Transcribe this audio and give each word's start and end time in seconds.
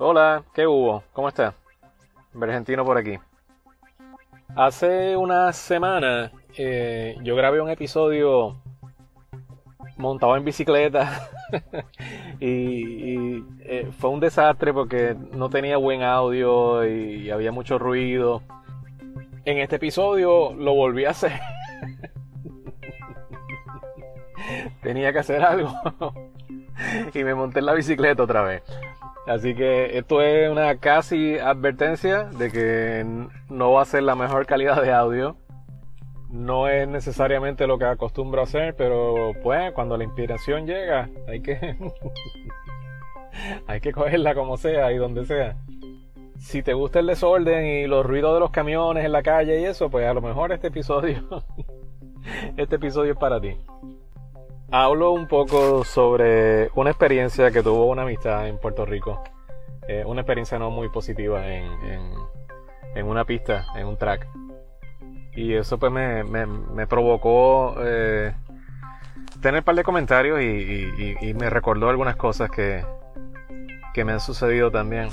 Hola, 0.00 0.44
¿qué 0.54 0.64
hubo? 0.64 1.02
¿Cómo 1.12 1.26
estás? 1.26 1.56
Argentino 2.40 2.84
por 2.84 2.98
aquí. 2.98 3.18
Hace 4.54 5.16
una 5.16 5.52
semana 5.52 6.30
eh, 6.56 7.16
yo 7.24 7.34
grabé 7.34 7.60
un 7.60 7.68
episodio 7.68 8.62
montado 9.96 10.36
en 10.36 10.44
bicicleta 10.44 11.28
y, 12.40 13.42
eh, 13.62 13.90
fue 13.98 14.10
un 14.10 14.20
desastre 14.20 14.72
porque 14.72 15.16
no 15.32 15.50
tenía 15.50 15.78
buen 15.78 16.04
audio 16.04 16.86
y 16.86 17.30
había 17.30 17.50
mucho 17.50 17.76
ruido. 17.76 18.42
En 19.44 19.58
este 19.58 19.76
episodio 19.76 20.54
lo 20.54 20.74
volví 20.74 21.06
a 21.06 21.10
hacer. 21.10 21.32
tenía 24.80 25.12
que 25.12 25.18
hacer 25.18 25.42
algo 25.42 25.72
y 27.14 27.24
me 27.24 27.34
monté 27.34 27.58
en 27.58 27.66
la 27.66 27.74
bicicleta 27.74 28.22
otra 28.22 28.42
vez. 28.42 28.62
Así 29.28 29.54
que 29.54 29.98
esto 29.98 30.22
es 30.22 30.50
una 30.50 30.78
casi 30.78 31.38
advertencia 31.38 32.24
de 32.24 32.50
que 32.50 33.04
no 33.50 33.72
va 33.72 33.82
a 33.82 33.84
ser 33.84 34.02
la 34.02 34.14
mejor 34.14 34.46
calidad 34.46 34.80
de 34.80 34.90
audio. 34.90 35.36
No 36.30 36.66
es 36.66 36.88
necesariamente 36.88 37.66
lo 37.66 37.78
que 37.78 37.84
acostumbro 37.84 38.40
a 38.40 38.44
hacer, 38.44 38.74
pero 38.74 39.32
pues 39.42 39.72
cuando 39.72 39.98
la 39.98 40.04
inspiración 40.04 40.66
llega, 40.66 41.10
hay 41.28 41.40
que 41.40 41.76
hay 43.66 43.80
que 43.80 43.92
cogerla 43.92 44.34
como 44.34 44.56
sea 44.56 44.92
y 44.92 44.96
donde 44.96 45.26
sea. 45.26 45.58
Si 46.38 46.62
te 46.62 46.72
gusta 46.72 47.00
el 47.00 47.06
desorden 47.06 47.66
y 47.66 47.86
los 47.86 48.06
ruidos 48.06 48.32
de 48.32 48.40
los 48.40 48.50
camiones 48.50 49.04
en 49.04 49.12
la 49.12 49.22
calle 49.22 49.60
y 49.60 49.64
eso, 49.64 49.90
pues 49.90 50.06
a 50.06 50.14
lo 50.14 50.22
mejor 50.22 50.52
este 50.52 50.68
episodio 50.68 51.22
este 52.56 52.76
episodio 52.76 53.12
es 53.12 53.18
para 53.18 53.38
ti 53.40 53.58
hablo 54.70 55.12
un 55.12 55.26
poco 55.26 55.84
sobre 55.84 56.70
una 56.74 56.90
experiencia 56.90 57.50
que 57.50 57.62
tuvo 57.62 57.86
una 57.86 58.02
amistad 58.02 58.48
en 58.48 58.58
Puerto 58.58 58.84
Rico. 58.84 59.22
Eh, 59.88 60.04
una 60.04 60.20
experiencia 60.20 60.58
no 60.58 60.70
muy 60.70 60.90
positiva 60.90 61.46
en, 61.46 61.66
en, 62.94 63.06
una 63.06 63.24
pista, 63.24 63.66
en 63.74 63.86
un 63.86 63.96
track. 63.96 64.28
Y 65.34 65.54
eso 65.54 65.78
pues 65.78 65.90
me, 65.92 66.24
me, 66.24 66.86
provocó 66.86 67.76
eh, 67.78 68.34
tener 69.40 69.60
un 69.60 69.64
par 69.64 69.76
de 69.76 69.84
comentarios 69.84 70.40
y, 70.40 71.16
y, 71.20 71.34
me 71.34 71.48
recordó 71.48 71.88
algunas 71.88 72.16
cosas 72.16 72.50
que, 72.50 72.84
que 73.94 74.04
me 74.04 74.12
han 74.12 74.20
sucedido 74.20 74.70
también. 74.70 75.08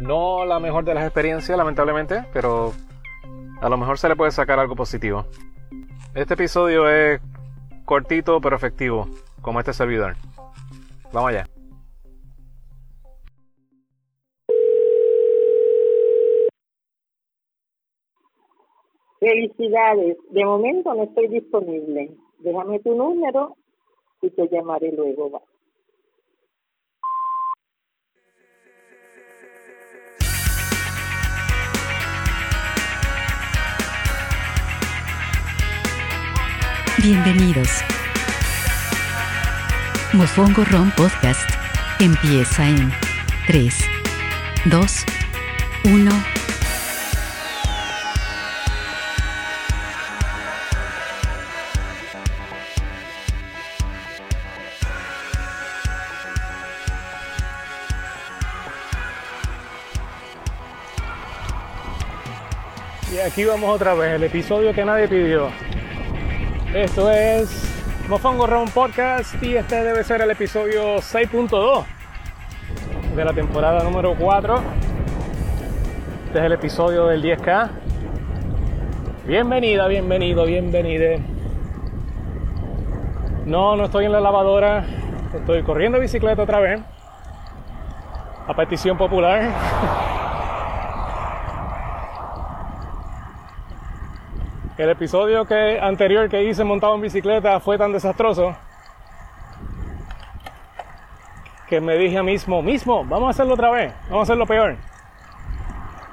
No 0.00 0.44
la 0.44 0.60
mejor 0.60 0.84
de 0.84 0.94
las 0.94 1.04
experiencias, 1.04 1.56
lamentablemente, 1.56 2.26
pero 2.32 2.72
a 3.60 3.68
lo 3.68 3.76
mejor 3.76 3.98
se 3.98 4.08
le 4.08 4.16
puede 4.16 4.30
sacar 4.30 4.58
algo 4.58 4.76
positivo. 4.76 5.26
Este 6.14 6.34
episodio 6.34 6.88
es 6.88 7.20
cortito 7.90 8.40
pero 8.40 8.54
efectivo, 8.54 9.08
como 9.42 9.58
este 9.58 9.72
servidor. 9.72 10.14
Vamos 11.12 11.30
allá. 11.30 11.44
Felicidades. 19.18 20.18
De 20.30 20.44
momento 20.44 20.94
no 20.94 21.02
estoy 21.02 21.26
disponible. 21.26 22.16
Déjame 22.38 22.78
tu 22.78 22.94
número 22.94 23.56
y 24.22 24.30
te 24.30 24.48
llamaré 24.48 24.92
luego. 24.92 25.42
Bienvenidos. 37.02 37.68
Mofongo 40.12 40.64
Ron 40.64 40.90
Podcast 40.90 41.48
empieza 41.98 42.68
en 42.68 42.92
3, 43.46 43.74
2, 44.66 45.04
1. 45.84 46.10
Y 63.10 63.18
aquí 63.20 63.44
vamos 63.46 63.74
otra 63.74 63.94
vez, 63.94 64.16
el 64.16 64.24
episodio 64.24 64.74
que 64.74 64.84
nadie 64.84 65.08
pidió. 65.08 65.50
Esto 66.74 67.10
es 67.10 67.50
Mofongo 68.08 68.46
Round 68.46 68.72
Podcast 68.72 69.42
y 69.42 69.56
este 69.56 69.82
debe 69.82 70.04
ser 70.04 70.20
el 70.22 70.30
episodio 70.30 70.98
6.2 70.98 71.84
de 73.16 73.24
la 73.24 73.32
temporada 73.32 73.82
número 73.82 74.14
4. 74.16 74.62
Este 76.26 76.38
es 76.38 76.44
el 76.44 76.52
episodio 76.52 77.06
del 77.06 77.24
10K. 77.24 77.70
Bienvenida, 79.26 79.88
bienvenido, 79.88 80.46
bienvenide. 80.46 81.20
No, 83.46 83.74
no 83.74 83.86
estoy 83.86 84.04
en 84.04 84.12
la 84.12 84.20
lavadora, 84.20 84.84
estoy 85.34 85.64
corriendo 85.64 85.98
bicicleta 85.98 86.44
otra 86.44 86.60
vez. 86.60 86.80
A 88.46 88.54
petición 88.54 88.96
popular. 88.96 89.50
El 94.80 94.88
episodio 94.88 95.44
que, 95.44 95.78
anterior 95.78 96.30
que 96.30 96.42
hice 96.42 96.64
montado 96.64 96.94
en 96.94 97.02
bicicleta 97.02 97.60
fue 97.60 97.76
tan 97.76 97.92
desastroso 97.92 98.56
que 101.68 101.82
me 101.82 101.98
dije 101.98 102.16
a 102.16 102.22
mismo, 102.22 102.62
mismo, 102.62 103.04
vamos 103.04 103.26
a 103.26 103.30
hacerlo 103.32 103.52
otra 103.52 103.68
vez, 103.68 103.92
vamos 104.04 104.20
a 104.20 104.22
hacerlo 104.22 104.46
peor. 104.46 104.78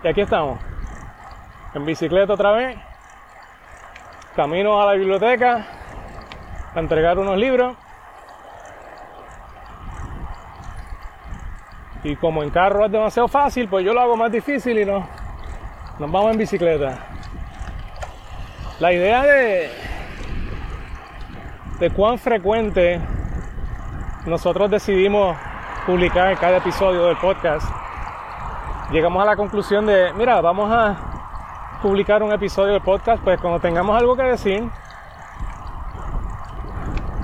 Y 0.03 0.07
aquí 0.09 0.19
estamos, 0.19 0.59
en 1.75 1.85
bicicleta 1.85 2.33
otra 2.33 2.51
vez, 2.51 2.77
camino 4.35 4.81
a 4.81 4.85
la 4.85 4.93
biblioteca 4.95 5.65
a 6.75 6.79
entregar 6.81 7.17
unos 7.19 7.37
libros. 7.37 7.73
Y 12.03 12.17
como 12.17 12.43
en 12.43 12.49
carro 12.49 12.85
es 12.85 12.91
demasiado 12.91 13.29
fácil, 13.29 13.69
pues 13.69 13.85
yo 13.85 13.93
lo 13.93 14.01
hago 14.01 14.17
más 14.17 14.29
difícil 14.29 14.77
y 14.77 14.83
no, 14.83 15.07
nos 15.99 16.11
vamos 16.11 16.33
en 16.33 16.37
bicicleta. 16.37 17.16
La 18.79 18.93
idea 18.93 19.23
de, 19.23 19.71
de 21.79 21.89
cuán 21.89 22.19
frecuente 22.19 23.01
nosotros 24.27 24.69
decidimos 24.69 25.35
publicar 25.87 26.37
cada 26.37 26.57
episodio 26.57 27.05
del 27.05 27.17
podcast, 27.17 27.67
llegamos 28.91 29.23
a 29.23 29.25
la 29.25 29.35
conclusión 29.35 29.87
de, 29.87 30.13
mira, 30.13 30.41
vamos 30.41 30.71
a 30.71 30.95
publicar 31.81 32.21
un 32.21 32.31
episodio 32.31 32.73
del 32.73 32.83
podcast, 32.83 33.23
pues 33.23 33.41
cuando 33.41 33.59
tengamos 33.59 33.99
algo 33.99 34.15
que 34.15 34.23
decir, 34.23 34.69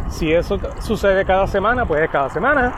si 0.09 0.33
eso 0.33 0.57
sucede 0.79 1.23
cada 1.23 1.45
semana, 1.45 1.85
pues 1.85 2.09
cada 2.09 2.29
semana. 2.29 2.73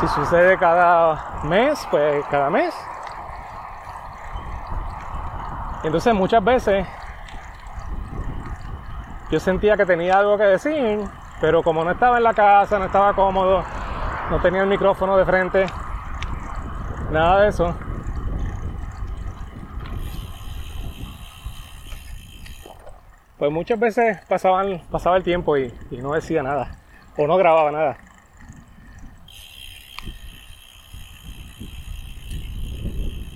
Si 0.00 0.08
sucede 0.08 0.56
cada 0.56 1.42
mes, 1.44 1.86
pues 1.90 2.24
cada 2.30 2.48
mes. 2.48 2.74
Entonces 5.82 6.14
muchas 6.14 6.44
veces 6.44 6.86
yo 9.30 9.40
sentía 9.40 9.76
que 9.76 9.86
tenía 9.86 10.18
algo 10.18 10.36
que 10.36 10.44
decir, 10.44 11.00
pero 11.40 11.62
como 11.62 11.84
no 11.84 11.92
estaba 11.92 12.18
en 12.18 12.24
la 12.24 12.34
casa, 12.34 12.78
no 12.78 12.86
estaba 12.86 13.14
cómodo, 13.14 13.64
no 14.30 14.40
tenía 14.40 14.62
el 14.62 14.66
micrófono 14.66 15.16
de 15.16 15.24
frente, 15.24 15.66
nada 17.10 17.42
de 17.42 17.48
eso. 17.48 17.74
Pues 23.38 23.50
muchas 23.50 23.80
veces 23.80 24.18
pasaban, 24.28 24.82
pasaba 24.90 25.16
el 25.16 25.22
tiempo 25.22 25.56
y, 25.56 25.72
no 25.92 26.12
decía 26.12 26.42
nada, 26.42 26.76
o 27.16 27.26
no 27.26 27.38
grababa 27.38 27.70
nada. 27.70 27.96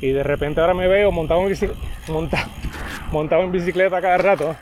Y 0.02 0.12
de 0.12 0.23
repente 0.23 0.61
ahora 0.61 0.75
me 0.75 0.88
veo 0.88 1.11
montado 1.11 1.40
en 1.40 1.49
bicicleta, 1.49 1.81
montado, 2.09 3.43
en 3.43 3.53
bicicleta 3.53 4.01
cada 4.01 4.19
rato. 4.19 4.56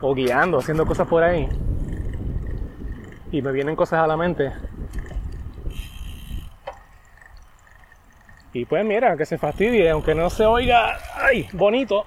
O 0.00 0.14
guiando, 0.14 0.58
haciendo 0.58 0.86
cosas 0.86 1.06
por 1.06 1.22
ahí. 1.22 1.48
Y 3.30 3.42
me 3.42 3.52
vienen 3.52 3.76
cosas 3.76 4.00
a 4.00 4.06
la 4.06 4.16
mente. 4.16 4.52
Y 8.52 8.64
pues 8.64 8.84
mira, 8.84 9.16
que 9.16 9.26
se 9.26 9.38
fastidie, 9.38 9.90
aunque 9.90 10.14
no 10.14 10.30
se 10.30 10.46
oiga, 10.46 10.98
ay, 11.14 11.48
bonito. 11.52 12.06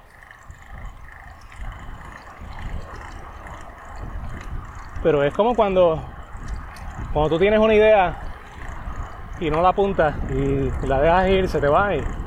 Pero 5.02 5.22
es 5.22 5.32
como 5.32 5.54
cuando, 5.54 6.02
cuando 7.12 7.30
tú 7.30 7.38
tienes 7.38 7.60
una 7.60 7.74
idea 7.74 8.16
y 9.38 9.48
no 9.48 9.62
la 9.62 9.70
apuntas 9.70 10.14
y 10.30 10.70
la 10.86 11.00
dejas 11.00 11.28
ir, 11.28 11.48
se 11.48 11.60
te 11.60 11.68
va 11.68 11.94
y 11.94 12.19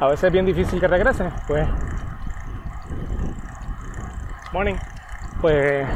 a 0.00 0.06
veces 0.08 0.24
es 0.24 0.32
bien 0.32 0.46
difícil 0.46 0.80
que 0.80 0.88
regrese, 0.88 1.30
pues 1.46 1.66
morning, 4.52 4.74
pues 5.40 5.86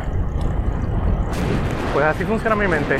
pues 1.93 2.05
así 2.05 2.25
funciona 2.25 2.55
mi 2.57 2.69
mente. 2.69 2.99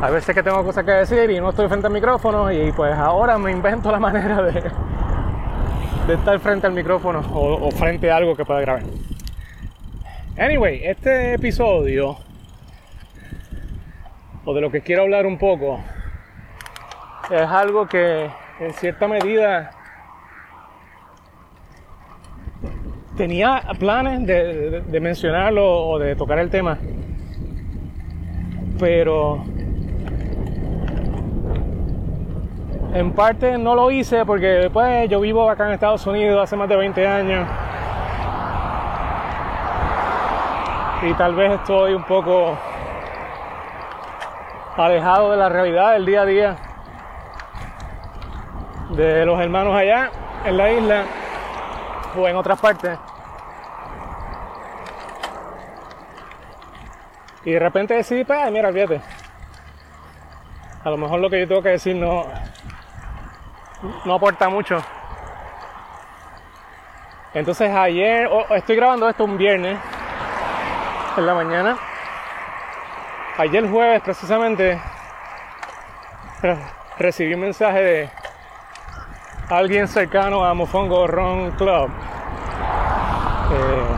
a 0.00 0.10
veces 0.10 0.34
que 0.34 0.42
tengo 0.42 0.62
cosas 0.64 0.84
que 0.84 0.90
decir 0.92 1.30
y 1.30 1.40
no 1.40 1.50
estoy 1.50 1.68
frente 1.68 1.86
al 1.86 1.92
micrófono 1.92 2.50
y 2.52 2.72
pues 2.72 2.92
ahora 2.94 3.38
me 3.38 3.50
invento 3.50 3.90
la 3.90 3.98
manera 4.00 4.42
de, 4.42 4.70
de 6.06 6.14
estar 6.14 6.38
frente 6.40 6.66
al 6.66 6.72
micrófono 6.72 7.20
o, 7.32 7.68
o 7.68 7.70
frente 7.70 8.10
a 8.10 8.16
algo 8.16 8.34
que 8.36 8.44
pueda 8.44 8.60
grabar. 8.60 8.82
Anyway, 10.38 10.82
este 10.84 11.34
episodio, 11.34 12.16
o 14.44 14.54
de 14.54 14.60
lo 14.60 14.70
que 14.70 14.80
quiero 14.80 15.02
hablar 15.02 15.26
un 15.26 15.38
poco, 15.38 15.78
es 17.30 17.42
algo 17.48 17.86
que 17.86 18.30
en 18.62 18.72
cierta 18.74 19.08
medida 19.08 19.72
tenía 23.16 23.60
planes 23.78 24.24
de, 24.24 25.00
mencionarlo 25.00 25.64
o 25.66 25.98
de 25.98 26.14
tocar 26.14 26.38
el 26.38 26.48
tema, 26.48 26.78
pero 28.78 29.42
en 32.94 33.12
parte 33.12 33.58
no 33.58 33.74
lo 33.74 33.90
hice 33.90 34.24
porque 34.24 34.70
pues 34.72 35.08
yo 35.10 35.20
vivo 35.20 35.50
acá 35.50 35.66
en 35.66 35.72
Estados 35.72 36.06
Unidos 36.06 36.40
hace 36.40 36.56
más 36.56 36.68
de 36.68 36.76
20 36.76 37.06
años 37.06 37.48
y 41.02 41.12
tal 41.14 41.34
vez 41.34 41.52
estoy 41.52 41.94
un 41.94 42.04
poco 42.04 42.56
alejado 44.76 45.32
de 45.32 45.36
la 45.36 45.48
realidad 45.48 45.94
del 45.94 46.06
día 46.06 46.22
a 46.22 46.26
día 46.26 46.71
de 48.96 49.24
los 49.26 49.40
hermanos 49.40 49.74
allá 49.74 50.10
en 50.44 50.56
la 50.56 50.70
isla 50.72 51.04
o 52.16 52.28
en 52.28 52.36
otras 52.36 52.60
partes. 52.60 52.98
Y 57.44 57.52
de 57.52 57.58
repente 57.58 57.94
decidí, 57.94 58.24
pues, 58.24 58.50
mira, 58.52 58.72
fíjate. 58.72 59.00
A 60.84 60.90
lo 60.90 60.96
mejor 60.96 61.20
lo 61.20 61.30
que 61.30 61.40
yo 61.40 61.48
tengo 61.48 61.62
que 61.62 61.70
decir 61.70 61.96
no, 61.96 62.26
no 64.04 64.14
aporta 64.14 64.48
mucho. 64.48 64.82
Entonces 67.34 67.74
ayer, 67.74 68.26
o- 68.26 68.54
estoy 68.54 68.76
grabando 68.76 69.08
esto 69.08 69.24
un 69.24 69.38
viernes 69.38 69.78
en 71.16 71.26
la 71.26 71.34
mañana. 71.34 71.76
Ayer 73.38 73.68
jueves 73.68 74.02
precisamente 74.02 74.80
re- 76.42 76.58
recibí 76.98 77.32
un 77.34 77.40
mensaje 77.40 77.80
de 77.82 78.10
alguien 79.56 79.86
cercano 79.86 80.44
a 80.44 80.54
Mofongo 80.54 81.06
Ron 81.06 81.50
Club. 81.52 81.90
Eh, 83.52 83.96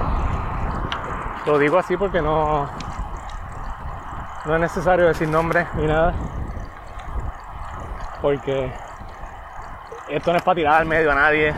lo 1.46 1.58
digo 1.58 1.78
así 1.78 1.96
porque 1.96 2.20
no, 2.20 2.68
no 4.46 4.54
es 4.54 4.60
necesario 4.60 5.06
decir 5.06 5.28
nombre 5.28 5.66
ni 5.74 5.86
nada. 5.86 6.12
Porque 8.20 8.72
esto 10.08 10.32
no 10.32 10.38
es 10.38 10.42
para 10.42 10.54
tirar 10.56 10.80
al 10.80 10.86
medio 10.86 11.12
a 11.12 11.14
nadie. 11.14 11.54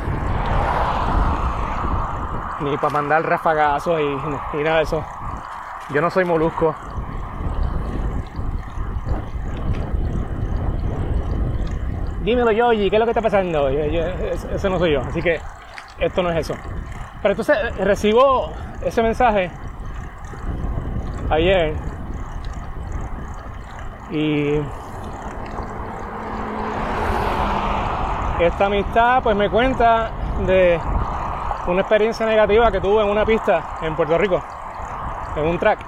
Ni 2.61 2.77
para 2.77 2.93
mandar 2.93 3.23
rafagazos 3.23 3.99
y, 4.01 4.59
y 4.59 4.63
nada 4.63 4.79
de 4.79 4.83
eso. 4.83 5.05
Yo 5.91 6.03
no 6.03 6.11
soy 6.11 6.25
molusco. 6.27 6.75
Dímelo, 12.27 12.51
Yoyi, 12.51 12.91
¿qué 12.91 12.97
es 12.97 12.99
lo 12.99 13.07
que 13.07 13.13
está 13.13 13.23
pasando? 13.23 13.71
Yo- 13.71 14.03
ese 14.53 14.69
no 14.69 14.81
soy 14.81 14.95
yo, 14.95 15.01
así 15.01 15.23
que 15.23 15.41
esto 16.01 16.25
no 16.25 16.31
es 16.31 16.39
eso. 16.39 16.55
Pero 17.23 17.33
entonces 17.33 17.57
eh, 17.57 17.85
recibo 17.85 18.53
ese 18.85 19.01
mensaje 19.01 19.49
ayer 21.31 21.75
y 24.11 24.55
esta 28.41 28.67
amistad 28.67 29.23
pues 29.23 29.37
me 29.37 29.49
cuenta 29.49 30.11
de 30.47 30.81
una 31.69 31.83
experiencia 31.83 32.27
negativa 32.27 32.73
que 32.73 32.81
tuve 32.81 33.05
en 33.05 33.09
una 33.09 33.25
pista 33.25 33.79
en 33.83 33.95
Puerto 33.95 34.19
Rico, 34.19 34.43
en 35.37 35.45
un 35.45 35.59
track. 35.61 35.79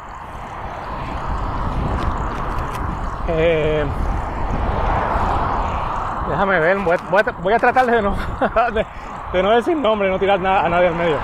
Eh, 3.27 3.85
déjame 6.39 6.61
ver, 6.61 6.79
voy 6.79 7.53
a, 7.53 7.59
tratar 7.59 7.87
de 7.87 8.01
no, 8.01 8.17
de, 9.33 9.43
no 9.43 9.51
decir 9.51 9.77
nombre, 9.77 10.09
no 10.09 10.21
tirar 10.21 10.39
nada, 10.39 10.67
a 10.67 10.69
nadie 10.69 10.87
al 10.87 10.95
medio. 10.95 11.19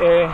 eh, 0.00 0.28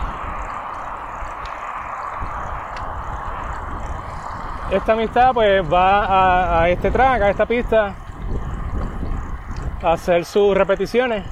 esta 4.73 4.93
amistad 4.93 5.33
pues 5.33 5.63
va 5.73 6.05
a, 6.05 6.63
a 6.63 6.69
este 6.69 6.91
track, 6.91 7.23
a 7.23 7.31
esta 7.31 7.47
pista, 7.47 7.95
a 9.83 9.93
hacer 9.93 10.27
sus 10.27 10.55
repeticiones 10.55 11.25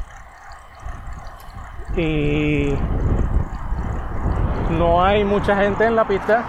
y 1.94 2.74
no 4.70 5.04
hay 5.04 5.24
mucha 5.24 5.56
gente 5.56 5.84
en 5.84 5.94
la 5.94 6.06
pista. 6.06 6.42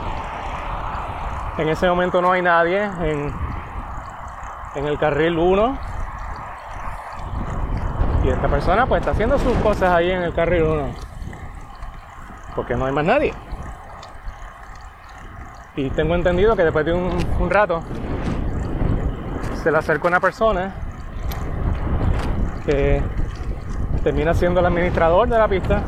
En 1.58 1.68
ese 1.68 1.90
momento 1.90 2.22
no 2.22 2.32
hay 2.32 2.42
nadie 2.42 2.82
en, 2.82 3.34
en 4.76 4.86
el 4.86 4.98
carril 4.98 5.38
1. 5.38 5.87
Y 8.28 8.30
esta 8.30 8.50
persona 8.50 8.86
pues 8.86 9.00
está 9.00 9.12
haciendo 9.12 9.40
sus 9.40 9.56
cosas 9.60 9.90
ahí 9.90 10.12
en 10.12 10.22
el 10.22 10.34
carril 10.34 10.64
1. 10.64 10.90
Porque 12.58 12.76
no 12.76 12.86
hay 12.86 12.92
más 12.92 13.06
nadie. 13.06 13.34
Y 15.78 15.90
tengo 15.92 16.14
entendido 16.14 16.54
que 16.58 16.66
después 16.66 16.86
de 16.86 16.92
un, 16.92 17.50
rato 17.50 17.82
se 19.64 19.72
le 19.72 19.78
acerca 19.78 20.10
una 20.10 20.20
persona 20.20 20.76
que 22.66 23.02
termina 24.04 24.34
siendo 24.34 24.60
el 24.60 24.66
administrador 24.66 25.30
de 25.30 25.38
la 25.38 25.48
pista 25.48 25.84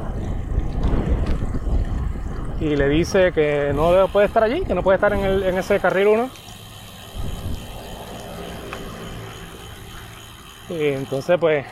y 2.62 2.78
le 2.78 2.88
dice 2.88 3.34
que 3.34 3.74
no 3.76 4.08
puede 4.08 4.28
estar 4.28 4.44
allí, 4.46 4.64
que 4.64 4.76
no 4.76 4.82
puede 4.82 4.96
estar 4.96 5.12
en, 5.12 5.26
en 5.26 5.58
ese 5.58 5.78
carril 5.82 6.08
1. 6.08 6.30
Y 10.70 10.88
entonces 10.94 11.38
pues 11.38 11.66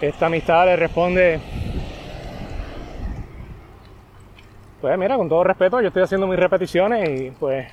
esta 0.00 0.26
amistad 0.26 0.66
le 0.66 0.76
responde, 0.76 1.40
pues 4.80 4.98
mira, 4.98 5.16
con 5.16 5.28
todo 5.28 5.44
respeto, 5.44 5.80
yo 5.80 5.88
estoy 5.88 6.02
haciendo 6.02 6.26
mis 6.26 6.38
repeticiones 6.38 7.08
y 7.08 7.30
pues 7.30 7.66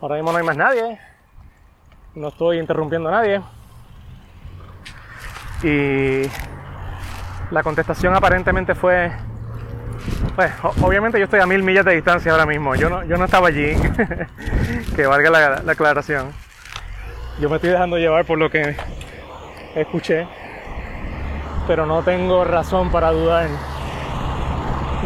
ahora 0.00 0.16
mismo 0.16 0.32
no 0.32 0.38
hay 0.38 0.44
más 0.44 0.56
nadie, 0.56 0.98
no 2.14 2.28
estoy 2.28 2.58
interrumpiendo 2.58 3.08
a 3.08 3.12
nadie. 3.12 3.42
Y 5.62 6.28
la 7.52 7.62
contestación 7.62 8.14
aparentemente 8.14 8.74
fue, 8.74 9.12
pues 10.34 10.50
obviamente 10.80 11.18
yo 11.18 11.24
estoy 11.24 11.40
a 11.40 11.46
mil 11.46 11.62
millas 11.62 11.84
de 11.84 11.94
distancia 11.94 12.32
ahora 12.32 12.46
mismo, 12.46 12.74
yo 12.74 12.88
no, 12.88 13.04
yo 13.04 13.16
no 13.16 13.26
estaba 13.26 13.48
allí, 13.48 13.76
que 14.96 15.06
valga 15.06 15.30
la, 15.30 15.62
la 15.62 15.72
aclaración. 15.72 16.32
Yo 17.38 17.48
me 17.48 17.56
estoy 17.56 17.70
dejando 17.70 17.98
llevar 17.98 18.24
por 18.24 18.38
lo 18.38 18.50
que 18.50 18.76
escuché, 19.74 20.26
pero 21.66 21.86
no 21.86 22.02
tengo 22.02 22.44
razón 22.44 22.90
para 22.90 23.10
dudar 23.12 23.48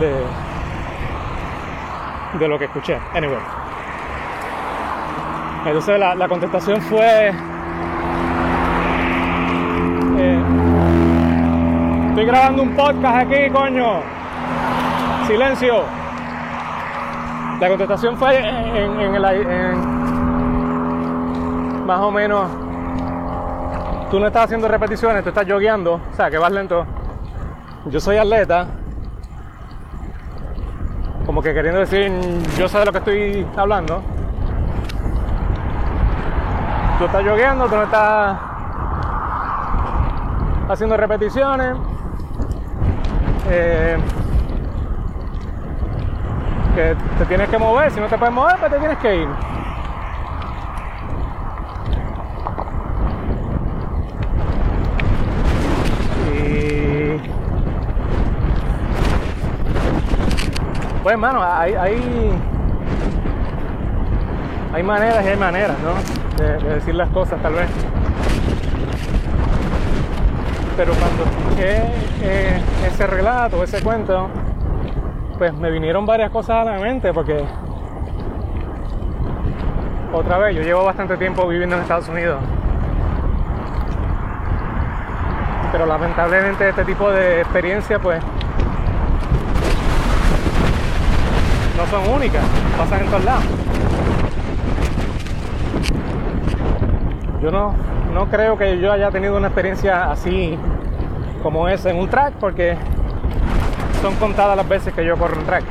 de, 0.01 0.25
de 2.39 2.49
lo 2.49 2.59
que 2.59 2.65
escuché. 2.67 2.99
Anyway. 3.15 3.39
Entonces 5.67 5.99
la, 5.99 6.29
contestación 6.29 6.81
fue... 6.83 7.33
eh, 10.19 10.43
estoy 12.11 12.25
grabando 12.25 12.63
un 12.63 12.77
podcast 12.77 13.17
aquí, 13.27 13.51
coño. 13.53 14.01
Silencio. 15.27 15.83
La 17.61 17.69
contestación 17.69 18.17
fue 18.17 18.39
en, 18.39 19.01
en 19.01 19.15
en- 19.15 19.97
más 21.87 22.01
o 22.01 22.11
menos 22.11 22.51
tú 24.11 24.21
no 24.21 24.27
estás 24.27 24.45
haciendo 24.45 24.69
repeticiones, 24.69 25.23
tú 25.23 25.31
estás 25.31 25.47
jogueando, 25.49 25.95
o 25.95 26.17
sea, 26.17 26.31
que 26.31 26.39
vas 26.39 26.53
lento. 26.53 26.87
Yo 27.87 28.01
soy 28.01 28.17
atleta, 28.17 28.67
como 31.25 31.43
que 31.43 31.53
queriendo 31.53 31.81
decir, 31.81 32.13
yo 32.57 32.69
sé 32.69 32.79
de 32.79 32.85
lo 32.87 32.93
que 32.93 32.99
estoy 32.99 33.47
hablando. 33.57 34.03
Tú 36.99 37.05
estás 37.05 37.25
jogueando, 37.25 37.67
tú 37.67 37.77
no 37.77 37.83
estás 37.83 38.39
haciendo 40.69 40.97
repeticiones. 40.97 41.77
Eh, 43.49 43.99
que 46.75 46.97
te 47.19 47.25
tienes 47.27 47.49
que 47.49 47.59
mover, 47.59 47.91
si 47.91 48.01
no 48.01 48.07
te 48.07 48.19
puedes 48.19 48.35
mover, 48.35 48.57
pues 48.59 48.71
te 48.71 48.79
tienes 48.79 48.99
que 48.99 49.17
ir. 49.17 49.29
Y 56.35 57.37
pues 61.07 61.15
hermano, 61.15 61.41
hay, 61.41 61.73
hay 64.73 64.83
maneras 64.83 65.25
y 65.25 65.29
hay 65.29 65.37
maneras, 65.37 65.77
¿no? 65.79 65.95
De, 66.45 66.59
de 66.59 66.75
decir 66.75 66.97
las 66.97 67.09
cosas 67.11 67.41
tal 67.41 67.55
vez. 67.55 67.69
Pero 70.77 70.93
cuando 70.95 71.23
escuché 71.23 71.85
eh, 72.23 72.61
ese 72.89 73.07
relato, 73.07 73.63
ese 73.63 73.85
cuento, 73.85 74.29
pues 75.39 75.55
me 75.55 75.71
vinieron 75.71 76.05
varias 76.07 76.33
cosas 76.33 76.67
a 76.67 76.73
la 76.73 76.81
mente 76.81 77.13
porque 77.13 77.45
otra 80.13 80.39
vez, 80.39 80.57
yo 80.57 80.63
llevo 80.63 80.83
bastante 80.85 81.17
tiempo 81.19 81.47
viviendo 81.47 81.77
en 81.77 81.83
Estados 81.83 82.09
Unidos. 82.09 82.41
Pero 85.71 85.87
lamentablemente 85.87 86.69
este 86.69 86.85
tipo 86.85 87.13
de 87.13 87.43
experiencias 87.43 88.01
pues 88.03 88.21
son 91.91 92.09
únicas, 92.09 92.43
pasan 92.77 93.03
en 93.03 93.07
todos 93.07 93.25
lados. 93.25 93.45
Yo 97.43 97.51
no, 97.51 97.75
no 98.13 98.27
creo 98.29 98.57
que 98.59 98.79
yo 98.79 98.93
haya 98.93 99.11
tenido 99.11 99.37
una 99.37 99.49
experiencia 99.49 100.11
así 100.11 100.59
como 101.43 101.69
es 101.69 101.85
en 101.87 101.97
un 101.97 102.09
track 102.09 102.35
porque 102.41 102.77
son 104.01 104.15
contadas 104.17 104.57
las 104.57 104.69
veces 104.69 104.93
que 104.93 105.05
yo 105.05 105.17
corro 105.17 105.39
un 105.39 105.45
track 105.45 105.65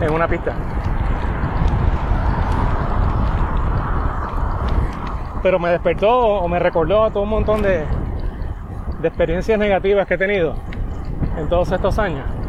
en 0.00 0.12
una 0.12 0.26
pista. 0.26 0.52
Pero 5.42 5.58
me 5.58 5.70
despertó 5.70 6.10
o 6.10 6.48
me 6.48 6.58
recordó 6.58 7.04
a 7.04 7.10
todo 7.10 7.22
un 7.22 7.30
montón 7.30 7.62
de, 7.62 7.84
de 9.00 9.08
experiencias 9.08 9.58
negativas 9.58 10.06
que 10.06 10.14
he 10.14 10.18
tenido 10.18 10.54
en 11.38 11.48
todos 11.48 11.70
estos 11.72 11.98
años. 11.98 12.39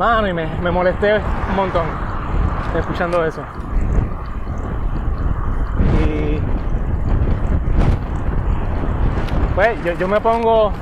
Mano, 0.00 0.26
y 0.28 0.32
me, 0.32 0.70
molesté 0.70 1.12
un 1.12 1.56
montón 1.56 1.84
escuchando 2.74 3.22
eso. 3.22 3.42
Y 6.02 6.40
pues 9.54 9.84
yo, 9.84 9.92
yo 9.92 10.08
me 10.08 10.18
pongo 10.22 10.72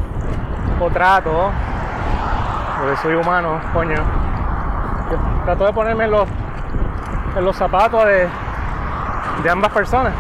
o 0.81 0.91
trato, 0.93 1.51
porque 2.79 2.97
soy 2.99 3.15
humano, 3.17 3.61
coño. 3.73 3.97
Trato 5.47 5.67
de 5.67 5.73
ponerme 5.73 6.05
en 6.05 6.13
los, 6.13 6.29
en 7.37 7.45
los 7.45 7.57
zapatos 7.57 8.05
de, 8.05 8.29
de 9.43 9.51
ambas 9.51 9.73
personas. 9.73 10.13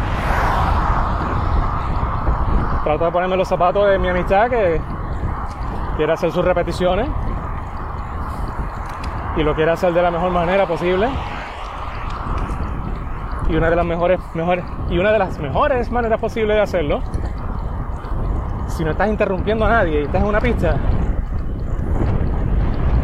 Trato 2.82 3.04
de 3.04 3.10
ponerme 3.12 3.36
los 3.36 3.46
zapatos 3.46 3.90
de 3.90 3.96
mi 4.00 4.08
amistad 4.08 4.50
que 4.50 4.80
quiere 5.96 6.12
hacer 6.12 6.32
sus 6.32 6.44
repeticiones 6.44 7.08
y 9.38 9.44
lo 9.44 9.54
quiere 9.54 9.70
hacer 9.70 9.92
de 9.92 10.02
la 10.02 10.10
mejor 10.10 10.32
manera 10.32 10.66
posible. 10.66 11.08
Y 13.48 13.54
una 13.54 13.70
de 13.70 13.76
las 13.76 13.86
mejores, 13.86 14.18
mejores 14.34 14.64
y 14.90 14.98
una 14.98 15.12
de 15.12 15.18
las 15.18 15.38
mejores 15.38 15.90
maneras 15.92 16.20
posibles 16.20 16.56
de 16.56 16.62
hacerlo, 16.62 17.00
si 18.66 18.84
no 18.84 18.90
estás 18.90 19.08
interrumpiendo 19.08 19.64
a 19.64 19.70
nadie 19.70 20.00
y 20.00 20.04
estás 20.04 20.22
en 20.22 20.28
una 20.28 20.40
pista, 20.40 20.76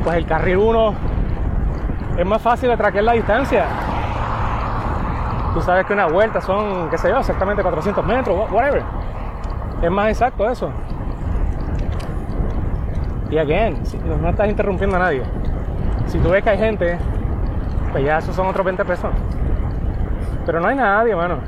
pues 0.02 0.16
el 0.16 0.26
carril 0.26 0.56
1 0.58 0.94
es 2.18 2.26
más 2.26 2.42
fácil 2.42 2.68
de 2.68 2.76
traquear 2.76 3.04
la 3.04 3.12
distancia. 3.12 3.64
Tú 5.54 5.60
sabes 5.60 5.86
que 5.86 5.92
una 5.92 6.06
vuelta 6.06 6.40
son, 6.40 6.90
qué 6.90 6.98
sé 6.98 7.10
yo, 7.10 7.18
exactamente 7.18 7.62
400 7.62 8.04
metros, 8.04 8.50
whatever. 8.50 8.82
Es 9.80 9.90
más 9.90 10.08
exacto 10.08 10.50
eso. 10.50 10.68
Y 13.30 13.38
again, 13.38 13.80
no 14.20 14.28
estás 14.28 14.48
interrumpiendo 14.48 14.96
a 14.96 14.98
nadie. 14.98 15.22
Si 16.14 16.20
tú 16.20 16.28
ves 16.28 16.44
que 16.44 16.50
hay 16.50 16.58
gente, 16.58 16.96
pues 17.90 18.04
ya 18.04 18.18
esos 18.18 18.36
son 18.36 18.46
otros 18.46 18.64
20 18.64 18.84
pesos. 18.84 19.10
Pero 20.46 20.60
no 20.60 20.68
hay 20.68 20.76
nadie, 20.76 21.16
mano. 21.16 21.38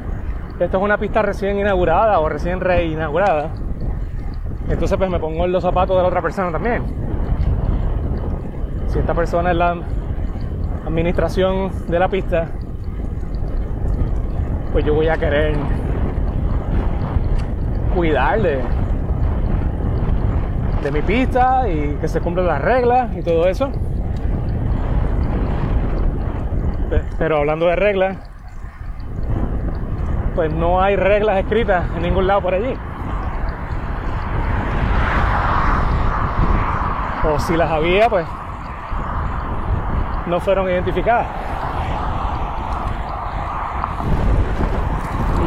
Esto 0.58 0.78
es 0.78 0.82
una 0.82 0.98
pista 0.98 1.22
recién 1.22 1.56
inaugurada 1.56 2.18
o 2.18 2.28
recién 2.28 2.58
reinaugurada. 2.58 3.50
Entonces 4.68 4.98
pues 4.98 5.08
me 5.08 5.20
pongo 5.20 5.44
en 5.44 5.52
los 5.52 5.62
zapatos 5.62 5.94
de 5.96 6.02
la 6.02 6.08
otra 6.08 6.20
persona 6.20 6.50
también. 6.50 6.82
Si 8.88 8.98
esta 8.98 9.14
persona 9.14 9.52
es 9.52 9.56
la 9.56 9.76
administración 10.84 11.70
de 11.86 11.98
la 12.00 12.08
pista, 12.08 12.48
pues 14.72 14.84
yo 14.84 14.94
voy 14.94 15.06
a 15.06 15.16
querer 15.16 15.56
cuidar 17.94 18.42
de, 18.42 18.62
de 20.82 20.90
mi 20.90 21.02
pista 21.02 21.68
y 21.68 21.96
que 22.00 22.08
se 22.08 22.20
cumplan 22.20 22.48
las 22.48 22.60
reglas 22.60 23.16
y 23.16 23.22
todo 23.22 23.46
eso. 23.46 23.70
Pero 27.18 27.38
hablando 27.38 27.66
de 27.66 27.76
reglas, 27.76 28.16
pues 30.34 30.52
no 30.52 30.80
hay 30.80 30.96
reglas 30.96 31.38
escritas 31.38 31.84
en 31.96 32.02
ningún 32.02 32.26
lado 32.26 32.42
por 32.42 32.54
allí. 32.54 32.76
O 37.24 37.38
si 37.40 37.56
las 37.56 37.70
había, 37.70 38.08
pues 38.08 38.26
no 40.26 40.40
fueron 40.40 40.68
identificadas. 40.68 41.26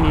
Y, 0.02 0.08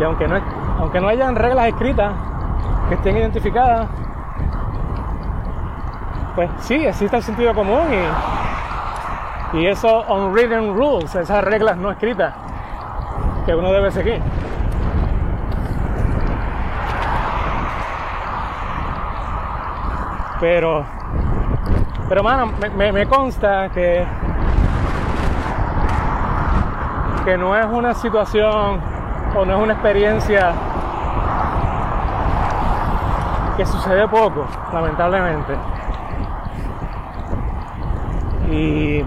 y 0.00 0.04
aunque, 0.04 0.26
no, 0.26 0.40
aunque 0.80 1.00
no 1.00 1.08
hayan 1.08 1.36
reglas 1.36 1.68
escritas 1.68 2.12
que 2.88 2.94
estén 2.94 3.16
identificadas, 3.16 3.88
pues 6.34 6.50
sí, 6.60 6.74
existe 6.74 7.16
el 7.16 7.22
sentido 7.22 7.54
común 7.54 7.86
y, 9.52 9.58
y 9.58 9.66
esos 9.66 10.04
unwritten 10.08 10.74
rules, 10.74 11.14
esas 11.14 11.44
reglas 11.44 11.76
no 11.76 11.90
escritas 11.90 12.34
que 13.46 13.54
uno 13.54 13.72
debe 13.72 13.90
seguir. 13.90 14.20
Pero, 20.40 20.84
pero 22.08 22.22
mano, 22.22 22.52
me, 22.76 22.92
me 22.92 23.06
consta 23.06 23.68
que, 23.70 24.04
que 27.24 27.38
no 27.38 27.56
es 27.56 27.66
una 27.66 27.94
situación 27.94 28.80
o 29.36 29.44
no 29.44 29.56
es 29.56 29.62
una 29.62 29.72
experiencia 29.74 30.52
que 33.56 33.64
sucede 33.64 34.06
poco, 34.08 34.46
lamentablemente. 34.72 35.54
Y. 38.54 39.04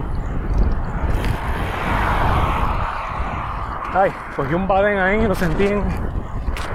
Ay, 3.94 4.12
cogí 4.36 4.54
un 4.54 4.68
baden 4.68 4.98
ahí 4.98 5.20
y 5.20 5.26
lo 5.26 5.34
sentí 5.34 5.66
en 5.66 5.82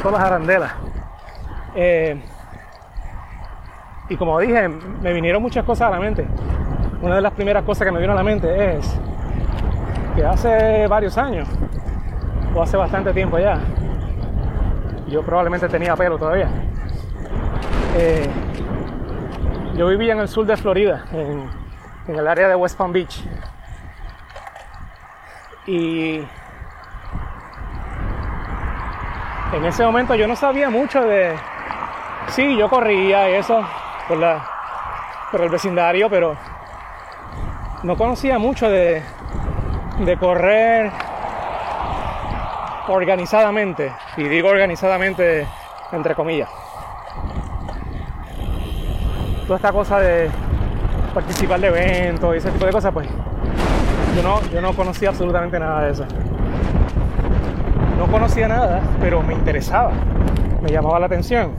todas 0.01 0.20
las 0.20 0.32
arandelas. 0.32 0.72
Eh, 1.75 2.20
y 4.10 4.18
como 4.18 4.39
dije, 4.39 4.68
me 4.68 5.13
vinieron 5.13 5.42
muchas 5.42 5.63
cosas 5.63 5.89
a 5.89 5.92
la 5.92 6.00
mente. 6.00 6.25
Una 7.01 7.15
de 7.15 7.22
las 7.22 7.34
primeras 7.34 7.63
cosas 7.63 7.86
que 7.86 7.92
me 7.92 8.00
vino 8.00 8.13
a 8.13 8.15
la 8.15 8.24
mente 8.24 8.77
es 8.77 9.00
que 10.15 10.25
hace 10.25 10.88
varios 10.88 11.18
años, 11.18 11.48
o 12.56 12.62
hace 12.62 12.77
bastante 12.77 13.13
tiempo 13.13 13.38
ya, 13.38 13.60
yo 15.08 15.22
probablemente 15.22 15.68
tenía 15.70 15.96
pelo 15.96 16.18
todavía. 16.18 16.50
Eh, 17.96 18.27
yo 19.75 19.88
vivía 19.88 20.13
en 20.13 20.20
el 20.20 20.27
sur 20.27 20.46
de 20.46 20.58
Florida, 20.58 21.06
en, 21.12 21.62
en 22.07 22.15
el 22.15 22.27
área 22.27 22.48
de 22.48 22.55
West 22.55 22.77
Palm 22.77 22.91
Beach. 22.91 23.24
Y 25.65 26.15
en 29.53 29.65
ese 29.65 29.86
momento 29.86 30.15
yo 30.15 30.27
no 30.27 30.36
sabía 30.36 30.69
mucho 30.69 31.01
de... 31.03 31.36
Sí, 32.27 32.57
yo 32.57 32.69
corría 32.69 33.29
y 33.29 33.33
eso 33.33 33.62
por, 34.07 34.17
la, 34.17 34.45
por 35.31 35.41
el 35.41 35.50
vecindario, 35.50 36.10
pero 36.10 36.36
no 37.83 37.95
conocía 37.95 38.39
mucho 38.39 38.69
de, 38.69 39.03
de 40.00 40.17
correr 40.17 40.91
organizadamente. 42.88 43.93
Y 44.17 44.24
digo 44.24 44.50
organizadamente 44.50 45.48
entre 45.91 46.15
comillas. 46.15 46.50
Toda 49.45 49.57
esta 49.57 49.72
cosa 49.72 50.00
de 50.00 50.31
participar 51.13 51.60
de 51.60 51.67
eventos 51.67 52.34
y 52.34 52.38
ese 52.38 52.51
tipo 52.51 52.65
de 52.65 52.72
cosas, 52.72 52.91
pues 52.91 53.08
yo 54.15 54.24
no, 54.24 54.41
yo 54.51 54.62
no 54.62 54.74
conocía 54.74 55.10
absolutamente 55.10 55.60
nada 55.60 55.86
de 55.86 55.91
eso. 55.91 56.05
No 57.98 58.08
conocía 58.08 58.48
nada, 58.48 58.82
pero 59.00 59.22
me 59.22 59.34
interesaba, 59.34 59.91
me 60.62 60.70
llamaba 60.70 61.00
la 61.00 61.05
atención. 61.05 61.51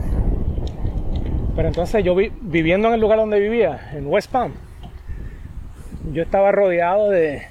Pero 1.55 1.69
entonces 1.69 2.03
yo 2.03 2.15
vi, 2.15 2.31
viviendo 2.41 2.89
en 2.89 2.95
el 2.95 3.01
lugar 3.01 3.17
donde 3.17 3.39
vivía, 3.39 3.91
en 3.93 4.07
West 4.07 4.29
Palm, 4.31 4.51
yo 6.11 6.21
estaba 6.21 6.51
rodeado 6.51 7.09
de, 7.09 7.47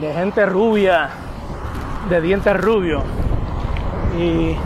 de 0.00 0.12
gente 0.14 0.44
rubia, 0.46 1.08
de 2.08 2.20
dientes 2.20 2.56
rubios. 2.60 3.02
Y 4.18 4.56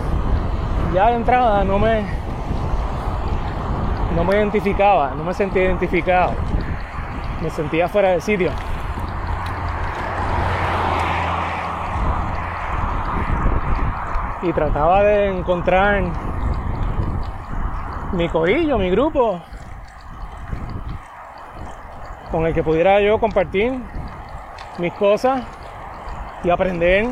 ya 0.94 1.08
de 1.08 1.16
entrada 1.16 1.64
no 1.64 1.78
me, 1.78 2.02
no 4.14 4.24
me 4.24 4.36
identificaba, 4.36 5.10
no 5.10 5.24
me 5.24 5.34
sentía 5.34 5.64
identificado. 5.64 6.32
me 7.42 7.50
sentía 7.50 7.88
fuera 7.88 8.10
de 8.10 8.20
sitio. 8.20 8.50
Y 14.42 14.52
trataba 14.52 15.02
de 15.02 15.28
encontrar 15.28 16.02
mi 18.12 18.28
corillo, 18.28 18.78
mi 18.78 18.90
grupo, 18.90 19.40
con 22.30 22.46
el 22.46 22.54
que 22.54 22.62
pudiera 22.62 23.00
yo 23.00 23.18
compartir 23.18 23.72
mis 24.78 24.92
cosas 24.94 25.42
y 26.42 26.50
aprender 26.50 27.08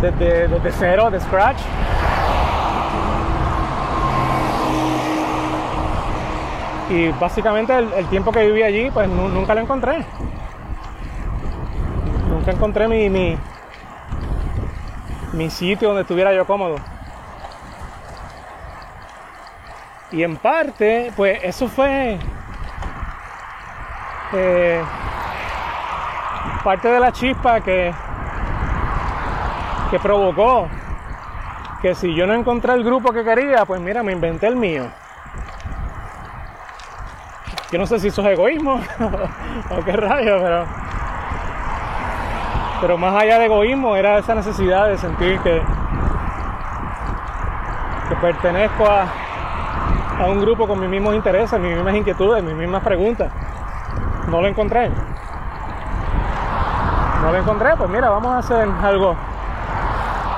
desde, 0.00 0.48
desde 0.48 0.72
cero, 0.72 1.10
de 1.10 1.20
scratch. 1.20 1.60
Y 6.90 7.08
básicamente 7.08 7.76
el, 7.76 8.06
tiempo 8.08 8.30
que 8.30 8.44
viví 8.46 8.62
allí, 8.62 8.90
pues 8.90 9.08
nunca 9.08 9.54
lo 9.54 9.60
encontré. 9.60 10.04
Nunca 12.28 12.50
encontré 12.50 12.88
mi, 12.88 13.08
mi, 13.08 13.38
mi 15.32 15.50
sitio 15.50 15.88
donde 15.88 16.02
estuviera 16.02 16.34
yo 16.34 16.46
cómodo. 16.46 16.76
Y 20.12 20.22
en 20.22 20.36
parte, 20.36 21.12
pues 21.16 21.40
eso 21.42 21.68
fue 21.68 22.18
eh, 24.32 24.82
parte 26.62 26.88
de 26.88 27.00
la 27.00 27.12
chispa 27.12 27.60
que, 27.60 27.92
que 29.90 29.98
provocó 29.98 30.68
que 31.80 31.94
si 31.94 32.14
yo 32.14 32.26
no 32.26 32.34
encontré 32.34 32.74
el 32.74 32.84
grupo 32.84 33.12
que 33.12 33.24
quería, 33.24 33.64
pues 33.64 33.80
mira, 33.80 34.02
me 34.02 34.12
inventé 34.12 34.46
el 34.46 34.56
mío. 34.56 34.90
Yo 37.74 37.80
no 37.80 37.88
sé 37.88 37.98
si 37.98 38.06
eso 38.06 38.22
es 38.22 38.28
egoísmo 38.28 38.74
o 39.70 39.84
qué 39.84 39.96
rayo, 39.96 40.38
pero. 40.40 40.64
Pero 42.80 42.98
más 42.98 43.20
allá 43.20 43.40
de 43.40 43.46
egoísmo 43.46 43.96
era 43.96 44.16
esa 44.18 44.36
necesidad 44.36 44.86
de 44.86 44.96
sentir 44.96 45.40
que, 45.40 45.60
que 48.08 48.14
pertenezco 48.20 48.86
a, 48.86 49.08
a 50.20 50.26
un 50.26 50.40
grupo 50.40 50.68
con 50.68 50.78
mis 50.78 50.88
mismos 50.88 51.16
intereses, 51.16 51.58
mis 51.58 51.74
mismas 51.74 51.96
inquietudes, 51.96 52.44
mis 52.44 52.54
mismas 52.54 52.84
preguntas. 52.84 53.32
No 54.28 54.40
lo 54.40 54.46
encontré. 54.46 54.88
No 57.22 57.32
lo 57.32 57.38
encontré, 57.38 57.70
pues 57.76 57.90
mira, 57.90 58.08
vamos 58.08 58.34
a 58.34 58.38
hacer 58.38 58.68
algo 58.84 59.16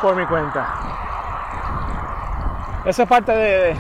por 0.00 0.16
mi 0.16 0.25
cuenta. 0.25 0.66
Esa 2.87 3.02
es 3.02 3.09
parte 3.11 3.33
de, 3.33 3.76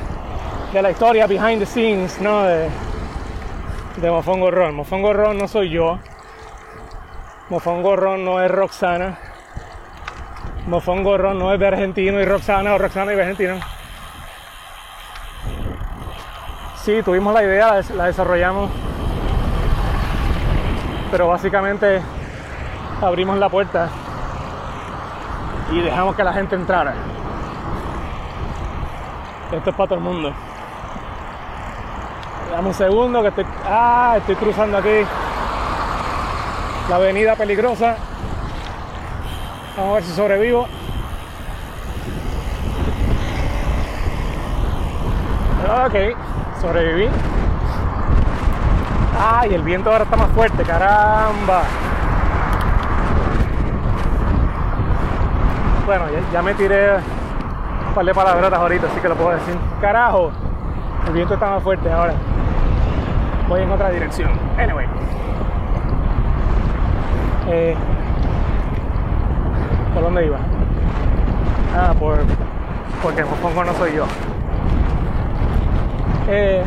de 0.74 0.82
la 0.82 0.90
historia 0.90 1.26
behind 1.26 1.60
the 1.60 1.64
scenes, 1.64 2.20
¿no? 2.20 2.42
De 3.96 4.10
Mofongo 4.10 4.50
Ron. 4.50 4.74
Mofongo 4.74 5.12
Ron 5.12 5.38
no 5.38 5.48
soy 5.48 5.70
yo. 5.70 5.98
Mofongo 7.48 7.96
Ron 7.96 8.24
no 8.24 8.40
es 8.42 8.50
Roxana. 8.50 9.18
Mofongo 10.66 11.16
Ron 11.16 11.38
no 11.38 11.52
es 11.52 11.60
de 11.60 11.66
argentino 11.66 12.20
y 12.20 12.24
Roxana 12.24 12.74
o 12.74 12.78
Roxana 12.78 13.14
y 13.14 13.18
argentino. 13.18 13.60
Sí, 16.82 17.02
tuvimos 17.02 17.32
la 17.32 17.42
idea, 17.42 17.80
la 17.94 18.04
desarrollamos. 18.06 18.70
Pero 21.10 21.28
básicamente 21.28 22.02
abrimos 23.00 23.38
la 23.38 23.48
puerta 23.48 23.88
y 25.72 25.80
dejamos 25.80 26.14
que 26.14 26.24
la 26.24 26.32
gente 26.32 26.54
entrara. 26.54 26.94
Esto 29.52 29.70
es 29.70 29.76
para 29.76 29.88
todo 29.88 29.98
el 29.98 30.04
mundo. 30.04 30.34
Dame 32.56 32.68
un 32.68 32.74
segundo 32.74 33.20
que 33.20 33.28
estoy. 33.28 33.44
Ah, 33.66 34.14
estoy 34.16 34.34
cruzando 34.34 34.78
aquí 34.78 35.04
la 36.88 36.96
avenida 36.96 37.36
peligrosa. 37.36 37.96
Vamos 39.76 39.90
a 39.90 39.94
ver 39.96 40.02
si 40.04 40.12
sobrevivo. 40.12 40.62
Ok, 45.84 46.16
sobreviví. 46.62 47.10
Ay, 49.20 49.52
el 49.52 49.60
viento 49.60 49.92
ahora 49.92 50.04
está 50.04 50.16
más 50.16 50.30
fuerte, 50.30 50.62
caramba. 50.62 51.62
Bueno, 55.84 56.04
ya, 56.32 56.40
me 56.40 56.54
tiré 56.54 56.94
un 56.94 57.94
par 57.94 58.06
de 58.06 58.14
palabras 58.14 58.50
ahorita, 58.50 58.86
así 58.86 58.98
que 58.98 59.08
lo 59.10 59.14
puedo 59.14 59.32
decir. 59.32 59.58
Carajo, 59.78 60.30
el 61.06 61.12
viento 61.12 61.34
está 61.34 61.50
más 61.50 61.62
fuerte 61.62 61.92
ahora 61.92 62.14
voy 63.48 63.62
en 63.62 63.70
otra 63.70 63.90
dirección. 63.90 64.30
Anyway. 64.58 64.86
Eh, 67.48 67.74
¿Por 69.94 70.02
dónde 70.02 70.26
iba? 70.26 70.38
Ah, 71.74 71.94
por. 71.98 72.18
Porque 73.02 73.22
pongo 73.24 73.64
no 73.64 73.72
soy 73.74 73.94
yo. 73.94 74.06
Eh, 76.28 76.64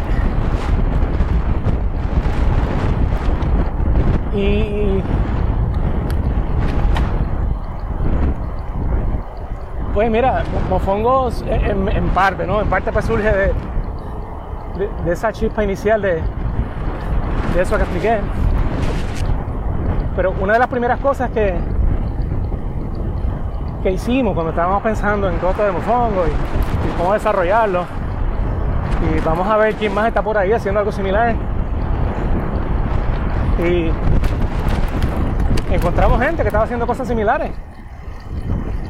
y. 4.34 5.04
Pues 9.94 10.10
mira, 10.10 10.44
Mofongos 10.70 11.42
en, 11.42 11.90
en, 11.90 12.08
parte, 12.10 12.48
¿no? 12.48 12.62
En 12.62 12.70
parte 12.70 12.92
pues 12.92 13.04
surge 13.04 13.34
de, 13.34 13.54
de 15.04 15.12
esa 15.12 15.34
chispa 15.34 15.64
inicial 15.64 16.02
de, 16.02 16.22
de 17.54 17.62
eso 17.62 17.76
que 17.78 17.84
expliqué. 17.84 18.20
Pero 20.16 20.34
una 20.40 20.54
de 20.54 20.60
las 20.60 20.68
primeras 20.68 21.00
cosas 21.00 21.30
que, 21.32 21.56
que 23.84 23.92
hicimos 23.92 24.34
cuando 24.34 24.52
estábamos 24.52 24.82
pensando 24.84 25.30
en 25.30 25.38
costo 25.38 25.64
de 25.64 25.72
mofongo 25.72 26.26
y, 26.28 26.98
cómo 26.98 27.14
desarrollarlo, 27.14 27.86
y 29.02 29.20
vamos 29.22 29.48
a 29.48 29.56
ver 29.56 29.76
quién 29.76 29.94
más 29.94 30.08
está 30.08 30.22
por 30.22 30.38
ahí 30.38 30.52
haciendo 30.52 30.80
algo 30.80 30.92
similar. 30.92 31.34
Y 33.60 33.92
encontramos 35.74 36.20
gente 36.22 36.42
que 36.42 36.50
estaba 36.50 36.66
haciendo 36.66 36.86
cosas 36.86 37.08
similares, 37.08 37.52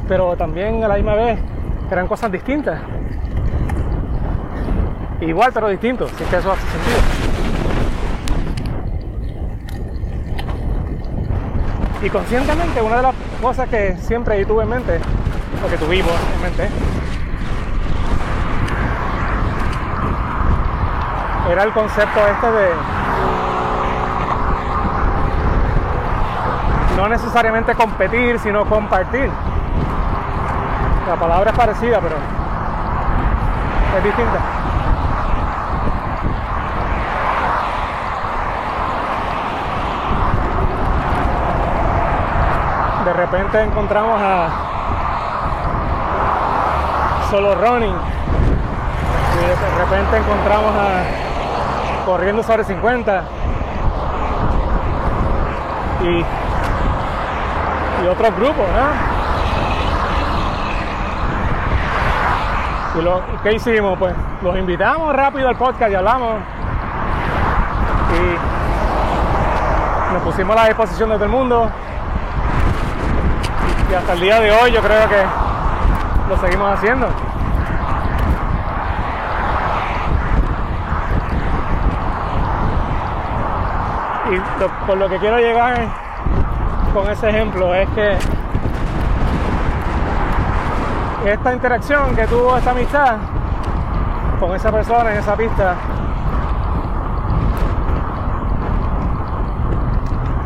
pero 0.08 0.36
también 0.36 0.82
a 0.82 0.88
la 0.88 0.96
misma 0.96 1.14
vez 1.14 1.38
eran 1.90 2.08
cosas 2.08 2.32
distintas. 2.32 2.80
Igual 5.20 5.52
pero 5.52 5.68
distintos, 5.68 6.10
si 6.12 6.24
es 6.24 6.30
que 6.30 6.36
eso 6.36 6.50
hace 6.50 6.66
sentido. 6.66 7.09
Y 12.02 12.08
conscientemente 12.08 12.80
una 12.80 12.96
de 12.96 13.02
las 13.02 13.14
cosas 13.42 13.68
que 13.68 13.96
siempre 14.00 14.44
tuve 14.46 14.62
en 14.62 14.70
mente, 14.70 15.00
o 15.64 15.68
que 15.68 15.76
tuvimos 15.76 16.12
en 16.34 16.42
mente, 16.42 16.68
era 21.50 21.64
el 21.64 21.72
concepto 21.72 22.20
este 22.26 22.52
de 22.52 22.68
no 26.96 27.08
necesariamente 27.08 27.74
competir, 27.74 28.38
sino 28.38 28.64
compartir. 28.66 29.30
La 31.06 31.16
palabra 31.16 31.50
es 31.50 31.56
parecida, 31.56 31.98
pero 32.00 32.16
es 33.98 34.04
distinta. 34.04 34.59
Repente 43.20 43.62
encontramos 43.62 44.18
a 44.18 44.48
Solo 47.30 47.54
Running 47.54 47.94
y 49.34 49.38
de 49.46 49.54
repente 49.78 50.16
encontramos 50.16 50.74
a 50.74 51.02
Corriendo 52.06 52.42
sobre 52.42 52.64
50 52.64 53.22
y, 56.02 56.24
y 58.02 58.06
otros 58.08 58.34
grupos, 58.36 58.64
¿Y 62.98 63.02
lo, 63.02 63.20
qué 63.42 63.52
hicimos? 63.52 63.98
Pues 63.98 64.14
los 64.42 64.56
invitamos 64.56 65.14
rápido 65.14 65.46
al 65.48 65.56
podcast 65.56 65.92
y 65.92 65.94
hablamos. 65.94 66.36
Y 68.14 68.20
nos 70.14 70.22
pusimos 70.22 70.56
a 70.56 70.62
la 70.62 70.68
disposición 70.68 71.10
de 71.10 71.16
todo 71.16 71.26
el 71.26 71.30
mundo 71.30 71.70
y 73.90 73.94
hasta 73.94 74.12
el 74.12 74.20
día 74.20 74.40
de 74.40 74.52
hoy 74.52 74.72
yo 74.72 74.80
creo 74.80 75.08
que 75.08 75.24
lo 76.28 76.36
seguimos 76.38 76.72
haciendo. 76.72 77.08
Y 84.30 84.86
por 84.86 84.96
lo 84.96 85.08
que 85.08 85.18
quiero 85.18 85.38
llegar 85.38 85.88
con 86.94 87.10
ese 87.10 87.30
ejemplo 87.30 87.74
es 87.74 87.88
que 87.90 88.16
esta 91.24 91.52
interacción 91.52 92.14
que 92.14 92.26
tuvo 92.26 92.56
esta 92.56 92.70
amistad 92.70 93.16
con 94.38 94.54
esa 94.54 94.70
persona 94.70 95.12
en 95.12 95.18
esa 95.18 95.36
pista 95.36 95.76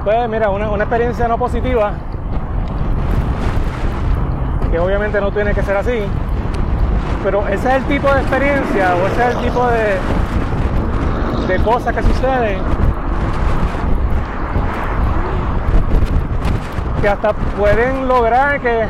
Pues 0.05 0.29
mira, 0.29 0.51
una, 0.51 0.69
una 0.69 0.85
experiencia 0.85 1.27
no 1.27 1.39
positiva, 1.39 1.95
obviamente 4.79 5.21
no 5.21 5.31
tiene 5.33 5.55
que 5.55 5.63
ser 5.63 5.77
así, 5.77 6.01
pero 7.23 7.47
ese 7.49 7.69
es 7.69 7.75
el 7.75 7.85
tipo 7.85 8.13
de 8.13 8.21
experiencia 8.21 8.95
o 8.97 9.07
ese 9.07 9.23
es 9.23 9.37
el 9.37 9.43
tipo 9.45 9.67
de, 9.67 9.99
de 11.49 11.63
cosas 11.63 11.95
que 11.95 12.03
suceden 12.03 12.61
que 17.05 17.11
hasta 17.11 17.35
pueden 17.35 18.09
lograr 18.09 18.59
que, 18.63 18.87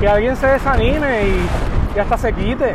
que 0.00 0.08
alguien 0.08 0.34
se 0.34 0.48
desanime 0.48 1.22
y, 1.28 1.46
y 1.94 1.98
hasta 2.00 2.18
se 2.18 2.32
quite. 2.32 2.74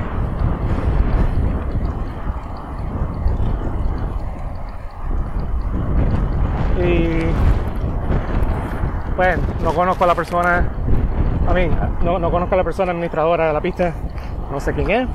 Y 6.82 7.26
pues 9.18 9.38
no 9.62 9.74
conozco 9.74 10.06
a 10.06 10.08
la 10.08 10.16
persona, 10.16 10.70
a 11.50 11.54
mí, 11.54 11.68
no, 12.04 12.20
no 12.20 12.30
conozco 12.30 12.54
a 12.54 12.58
la 12.60 12.64
persona 12.64 12.92
administradora 12.92 13.48
de 13.48 13.54
la 13.54 13.62
pista, 13.62 13.92
no 14.52 14.60
sé 14.60 14.72
quién 14.74 14.92
es. 14.92 15.10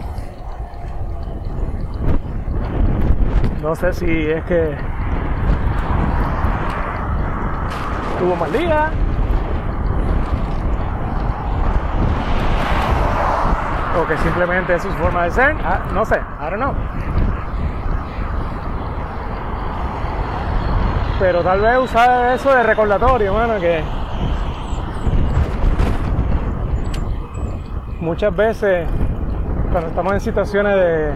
No 3.63 3.75
sé 3.77 3.93
si 3.93 4.31
es 4.31 4.45
que 4.45 4.77
tuvo 8.19 8.35
mal 8.35 8.53
día. 8.53 8.91
O 13.97 14.07
que 14.09 14.19
simplemente 14.19 14.75
es 14.75 14.83
su 14.83 14.91
forma 14.91 15.25
de 15.25 15.31
ser. 15.31 15.57
Ah, 15.65 15.83
no 15.93 16.05
sé, 16.05 16.17
I 16.17 16.51
don't 16.51 16.57
know. 16.57 16.75
Pero 21.21 21.43
tal 21.43 21.61
vez 21.61 21.79
usar 21.79 22.35
eso 22.35 22.53
de 22.53 22.65
recordatorio, 22.65 23.33
mano, 23.33 23.61
que 23.61 23.85
muchas 28.05 28.37
veces 28.37 28.87
cuando 29.73 29.89
estamos 29.89 30.13
en 30.13 30.21
situaciones 30.21 30.75
de 30.77 31.13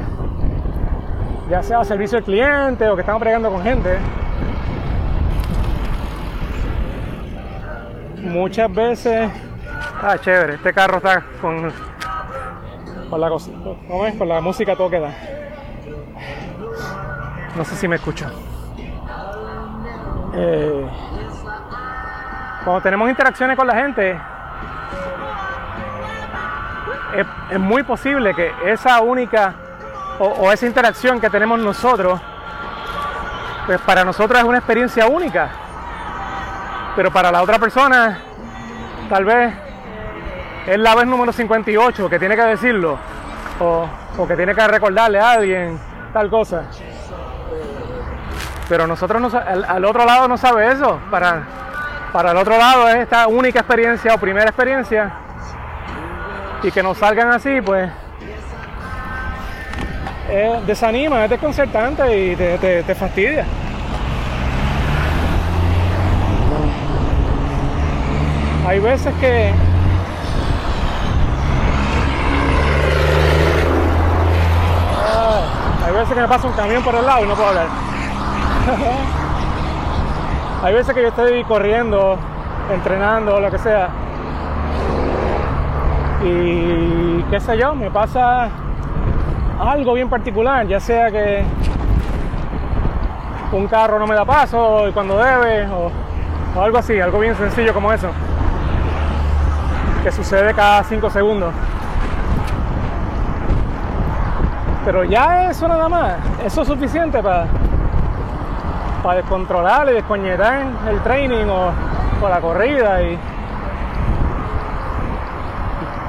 ya 1.51 1.63
sea 1.63 1.85
servicio 1.85 2.19
al 2.19 2.25
cliente 2.25 2.89
o 2.89 2.95
que 2.95 3.03
estamos 3.03 3.21
pregando 3.21 3.51
con 3.51 3.63
gente, 3.63 3.99
muchas 8.23 8.73
veces, 8.73 9.31
ah, 10.03 10.17
chévere, 10.19 10.55
este 10.55 10.73
carro 10.73 10.97
está 10.97 11.23
con, 11.41 11.73
con 13.11 13.21
la 13.21 13.29
¿cómo 13.29 14.25
la 14.25 14.41
música 14.41 14.75
todo 14.75 14.91
que 14.91 15.01
da. 15.01 15.13
No 17.55 17.65
sé 17.65 17.77
si 17.77 17.87
me 17.87 17.97
escucho. 17.97 18.27
Eh, 20.35 20.87
cuando 22.65 22.81
tenemos 22.83 23.09
interacciones 23.09 23.57
con 23.57 23.67
la 23.67 23.75
gente, 23.75 24.19
es, 27.51 27.59
muy 27.59 27.83
posible 27.83 28.35
que 28.35 28.53
esa 28.65 29.01
única 29.01 29.55
o, 30.19 30.51
esa 30.53 30.67
interacción 30.67 31.21
que 31.21 31.31
tenemos 31.31 31.59
nosotros, 31.61 32.21
pues 33.67 33.81
para 33.83 34.05
nosotros 34.05 34.39
es 34.39 34.45
una 34.45 34.59
experiencia 34.59 35.07
única. 35.07 35.49
Pero 36.97 37.13
para 37.13 37.31
la 37.31 37.43
otra 37.43 37.59
persona, 37.59 38.19
tal 39.09 39.25
vez 39.25 39.55
es 40.67 40.79
la 40.79 40.95
vez 40.95 41.07
número 41.07 41.33
58 41.33 42.11
que 42.11 42.19
tiene 42.19 42.35
que 42.35 42.43
decirlo, 42.43 42.99
o, 43.61 43.89
o 44.17 44.27
que 44.27 44.37
tiene 44.37 44.55
que 44.55 44.67
recordarle 44.67 45.21
a 45.21 45.33
alguien 45.33 45.79
tal 46.13 46.29
cosa. 46.29 46.65
Pero 48.69 48.87
nosotros 48.87 49.21
no, 49.21 49.39
al, 49.39 49.65
al, 49.65 49.85
otro 49.85 50.05
lado 50.05 50.29
no 50.29 50.37
sabe 50.37 50.71
eso. 50.73 51.01
Para, 51.11 51.43
para 52.13 52.33
el 52.33 52.37
otro 52.37 52.59
lado 52.59 52.89
es 52.89 52.97
esta 52.97 53.27
única 53.27 53.61
experiencia 53.61 54.15
o 54.15 54.19
primera 54.19 54.47
experiencia. 54.49 55.28
Y 56.63 56.73
que 56.73 56.83
nos 56.83 56.99
salgan 56.99 57.29
así, 57.29 57.61
pues 57.61 57.89
eh, 60.31 60.61
desanima, 60.67 61.25
es 61.25 61.31
desconcertante 61.31 62.33
y 62.33 62.37
te, 62.37 62.59
te, 62.59 62.95
fastidia. 62.95 63.47
Hay 68.67 68.79
veces 68.81 69.15
que 69.21 69.55
ah, 75.07 75.41
hay 75.87 75.93
veces 75.93 76.15
que 76.15 76.21
me 76.21 76.29
pasa 76.29 76.47
un 76.47 76.53
camión 76.53 76.83
por 76.83 76.95
el 76.95 77.07
lado 77.07 77.25
y 77.25 77.29
no 77.29 77.35
puedo 77.35 77.49
hablar. 77.49 77.69
hay 80.63 80.75
veces 80.75 80.95
que 80.95 81.01
yo 81.01 81.09
estoy 81.09 81.43
corriendo, 81.45 82.19
entrenando 82.71 83.37
o 83.37 83.41
lo 83.41 83.51
que 83.51 83.59
sea. 83.59 83.89
Y 86.25 87.23
qué 87.31 87.39
sé 87.39 87.57
yo, 87.57 87.75
me 87.75 87.91
pasa 87.91 88.49
algo 89.61 89.95
bien 89.95 90.09
particular, 90.09 90.67
ya 90.67 90.81
sea 90.81 91.11
que 91.11 91.45
un 93.53 93.69
carro 93.69 93.99
no 93.99 94.07
me 94.07 94.15
da 94.15 94.25
paso 94.25 94.89
y 94.89 94.93
cuando 94.93 95.17
debe, 95.17 95.69
o, 95.69 95.91
algo 96.61 96.79
así, 96.79 97.01
algo 97.01 97.21
bien 97.21 97.37
sencillo 97.37 97.73
como 97.73 97.93
eso, 97.93 98.09
que 100.03 100.11
sucede 100.11 100.53
cada 100.55 100.83
5 100.83 101.09
segundos. 101.11 101.55
Pero 104.85 105.05
ya 105.05 105.51
eso 105.51 105.69
nada 105.69 105.89
más, 105.89 106.15
eso 106.45 106.63
es 106.63 106.69
suficiente 106.69 107.23
para, 107.23 107.47
para 109.05 109.19
descontrolar 109.19 109.89
y 109.91 109.93
descoñetar 109.93 110.67
el 110.89 111.01
training 111.03 111.47
o, 111.47 111.71
o 112.23 112.29
la 112.29 112.41
corrida 112.41 113.03
y, 113.03 113.19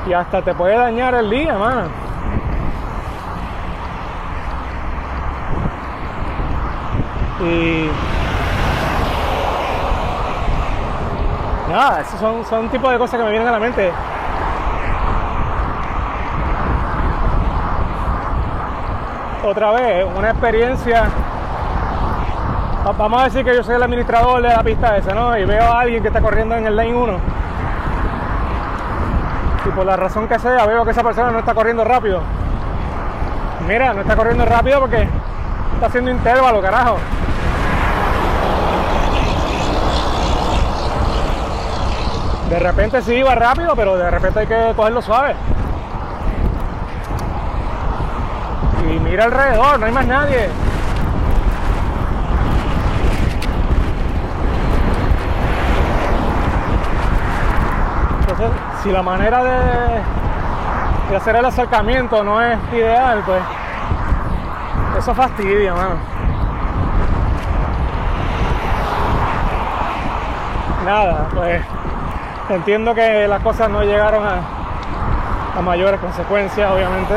y 0.09 0.13
hasta 0.13 0.41
te 0.41 0.55
puede 0.55 0.75
dañar 0.75 1.13
el 1.13 1.29
día, 1.29 1.55
mano. 1.55 1.83
Y 7.41 7.89
nada, 11.69 12.01
esos 12.01 12.19
son, 12.19 12.43
son 12.45 12.69
tipo 12.69 12.89
de 12.89 12.97
cosas 12.97 13.19
que 13.19 13.23
me 13.23 13.29
vienen 13.29 13.47
a 13.47 13.51
la 13.51 13.59
mente. 13.59 13.91
Otra 19.43 19.71
vez, 19.71 20.07
una 20.17 20.31
experiencia. 20.31 21.03
Vamos 22.97 23.21
a 23.21 23.25
decir 23.25 23.45
que 23.45 23.55
yo 23.55 23.63
soy 23.63 23.75
el 23.75 23.83
administrador 23.83 24.41
de 24.41 24.49
la 24.49 24.63
pista 24.63 24.97
esa, 24.97 25.13
¿no? 25.13 25.37
Y 25.37 25.45
veo 25.45 25.63
a 25.63 25.81
alguien 25.81 26.01
que 26.01 26.07
está 26.07 26.19
corriendo 26.19 26.55
en 26.55 26.65
el 26.65 26.75
lane 26.75 26.95
1. 26.95 27.38
Y 29.65 29.69
por 29.71 29.85
la 29.85 29.95
razón 29.95 30.27
que 30.27 30.39
sea, 30.39 30.65
veo 30.65 30.85
que 30.85 30.91
esa 30.91 31.03
persona 31.03 31.31
no 31.31 31.39
está 31.39 31.53
corriendo 31.53 31.83
rápido. 31.83 32.21
Mira, 33.67 33.93
no 33.93 34.01
está 34.01 34.15
corriendo 34.15 34.45
rápido 34.45 34.79
porque 34.79 35.07
está 35.73 35.87
haciendo 35.87 36.11
intervalo, 36.11 36.61
carajo. 36.61 36.97
De 42.49 42.57
repente 42.57 43.01
sí 43.03 43.13
iba 43.13 43.35
rápido, 43.35 43.75
pero 43.75 43.95
de 43.95 44.09
repente 44.09 44.39
hay 44.39 44.47
que 44.47 44.73
cogerlo 44.75 45.01
suave. 45.01 45.35
Y 48.89 48.99
mira 48.99 49.25
alrededor, 49.25 49.79
no 49.79 49.85
hay 49.85 49.91
más 49.91 50.07
nadie. 50.07 50.49
Entonces, 58.21 58.68
si 58.83 58.91
la 58.91 59.01
manera 59.01 59.43
de, 59.43 61.15
hacer 61.15 61.35
el 61.35 61.45
acercamiento 61.45 62.23
no 62.23 62.41
es 62.41 62.57
ideal, 62.71 63.21
pues 63.25 63.41
eso 64.97 65.13
fastidia, 65.13 65.73
mano. 65.73 65.95
Nada, 70.85 71.27
pues 71.33 71.61
entiendo 72.49 72.95
que 72.95 73.27
las 73.27 73.41
cosas 73.43 73.69
no 73.69 73.83
llegaron 73.83 74.23
a, 74.25 74.39
a 75.57 75.61
mayores 75.61 75.99
consecuencias, 75.99 76.71
obviamente. 76.71 77.15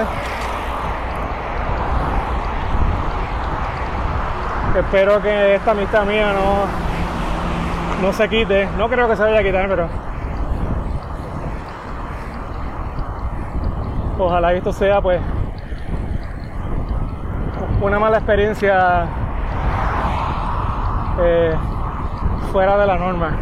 Espero 4.77 5.23
que 5.23 5.55
esta 5.55 5.71
amistad 5.73 6.05
mía 6.05 6.33
no, 6.33 8.07
no 8.07 8.13
se 8.13 8.29
quite. 8.29 8.69
No 8.79 8.89
creo 8.89 9.07
que 9.07 9.17
se 9.17 9.23
vaya 9.23 9.39
a 9.39 9.43
quitar, 9.43 9.69
pero 9.69 10.12
ojalá 14.25 14.53
esto 14.53 14.73
sea 14.73 15.01
pues 15.01 15.21
una 17.81 17.99
mala 17.99 18.19
experiencia 18.19 19.07
eh, 21.21 21.55
fuera 22.53 22.79
de 22.79 22.87
la 22.87 22.97
norma. 22.97 23.37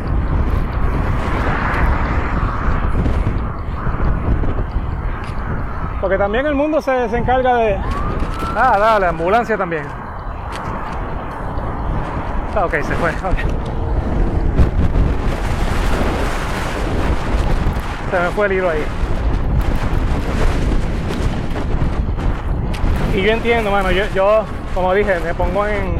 Porque 6.00 6.16
también 6.16 6.46
el 6.46 6.54
mundo 6.54 6.80
se, 6.80 7.08
se 7.10 7.18
encarga 7.18 7.56
de. 7.56 7.78
Ah, 8.56 8.78
dale, 8.78 9.06
ambulancia 9.06 9.58
también. 9.58 9.84
Ah, 12.56 12.64
ok, 12.64 12.72
se 12.72 12.94
fue. 12.94 13.10
Okay. 13.10 13.44
Se 18.10 18.20
me 18.20 18.28
fue 18.30 18.46
el 18.46 18.52
hilo 18.54 18.70
ahí. 18.70 18.99
Y 23.14 23.22
yo 23.22 23.32
entiendo, 23.32 23.70
mano, 23.70 23.90
yo, 23.90 24.04
yo 24.14 24.44
como 24.74 24.94
dije, 24.94 25.18
me 25.20 25.34
pongo 25.34 25.66
en, 25.66 25.96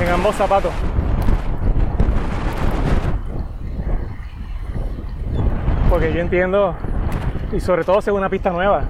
en 0.00 0.08
ambos 0.12 0.34
zapatos. 0.34 0.72
Porque 5.88 6.12
yo 6.12 6.20
entiendo, 6.20 6.74
y 7.52 7.60
sobre 7.60 7.84
todo 7.84 8.00
según 8.00 8.20
una 8.20 8.28
pista 8.28 8.50
nueva, 8.50 8.82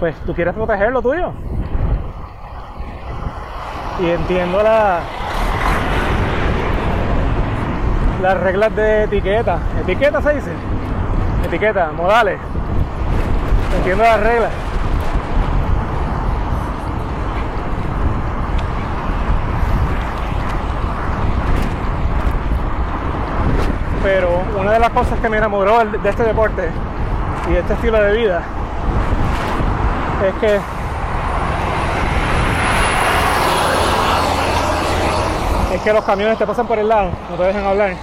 pues 0.00 0.16
tú 0.26 0.34
quieres 0.34 0.54
proteger 0.54 0.90
lo 0.90 1.00
tuyo. 1.02 1.32
Y 4.00 4.10
entiendo 4.10 4.62
la, 4.62 5.00
las 8.22 8.40
reglas 8.40 8.74
de 8.74 9.04
etiqueta. 9.04 9.58
¿Etiqueta 9.82 10.20
se 10.20 10.34
dice? 10.34 10.50
Etiqueta, 11.46 11.92
modales. 11.92 12.40
Entiendo 13.78 14.02
las 14.04 14.20
reglas. 14.20 14.69
Pero 24.02 24.42
una 24.58 24.72
de 24.72 24.78
las 24.78 24.90
cosas 24.90 25.18
que 25.20 25.28
me 25.28 25.36
enamoró 25.36 25.84
de 25.84 26.08
este 26.08 26.22
deporte 26.22 26.70
y 27.48 27.52
de 27.52 27.60
este 27.60 27.74
estilo 27.74 28.00
de 28.02 28.16
vida 28.16 28.42
es 30.26 30.34
que 30.34 30.60
es 35.74 35.82
que 35.82 35.92
los 35.92 36.04
camiones 36.04 36.38
te 36.38 36.46
pasan 36.46 36.66
por 36.66 36.78
el 36.78 36.88
lado, 36.88 37.10
no 37.30 37.36
te 37.36 37.42
dejan 37.44 37.64
hablar. 37.64 37.94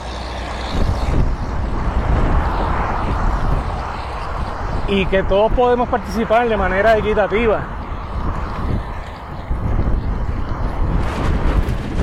Y 4.87 5.05
que 5.07 5.23
todos 5.23 5.51
podemos 5.51 5.89
participar 5.89 6.47
de 6.47 6.55
manera 6.55 6.97
equitativa. 6.97 7.59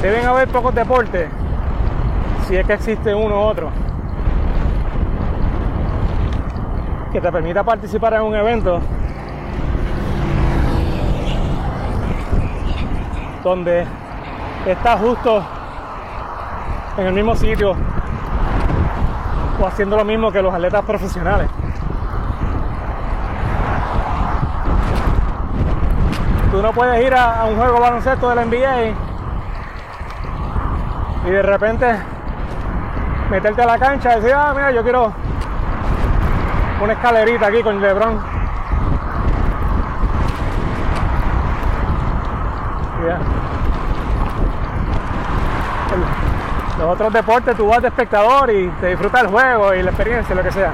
Deben 0.02 0.26
haber 0.26 0.48
pocos 0.48 0.74
deportes, 0.74 1.30
si 2.46 2.56
es 2.56 2.66
que 2.66 2.74
existe 2.74 3.14
uno 3.14 3.36
u 3.36 3.44
otro, 3.44 3.70
que 7.12 7.20
te 7.20 7.32
permita 7.32 7.62
participar 7.62 8.14
en 8.14 8.22
un 8.22 8.34
evento 8.34 8.80
donde 13.42 13.86
estás 14.66 15.00
justo 15.00 15.44
en 16.98 17.06
el 17.06 17.12
mismo 17.12 17.34
sitio 17.34 17.74
o 19.60 19.66
haciendo 19.66 19.96
lo 19.96 20.04
mismo 20.04 20.30
que 20.30 20.42
los 20.42 20.52
atletas 20.52 20.84
profesionales. 20.84 21.48
Tú 26.50 26.60
no 26.62 26.72
puedes 26.72 27.04
ir 27.04 27.14
a, 27.14 27.46
un 27.46 27.56
juego 27.56 27.80
baloncesto 27.80 28.28
de 28.28 28.34
la 28.34 28.44
NBA 28.44 28.86
y 31.26 31.30
de 31.30 31.42
repente 31.42 32.13
meterte 33.34 33.62
a 33.62 33.66
la 33.66 33.78
cancha 33.80 34.12
y 34.12 34.20
decir, 34.20 34.32
ah, 34.32 34.52
mira, 34.54 34.70
yo 34.70 34.84
quiero 34.84 35.12
una 36.80 36.92
escalerita 36.92 37.46
aquí 37.48 37.64
con 37.64 37.80
LeBron. 37.80 38.34
los 46.78 46.88
otros 46.88 47.12
deportes 47.12 47.56
tú 47.56 47.66
vas 47.66 47.82
de 47.82 47.88
espectador 47.88 48.50
y 48.50 48.68
te 48.80 48.86
disfrutas 48.88 49.22
el 49.22 49.28
juego 49.28 49.74
y 49.74 49.82
la 49.82 49.90
experiencia, 49.90 50.32
lo 50.32 50.42
que 50.44 50.52
sea. 50.52 50.72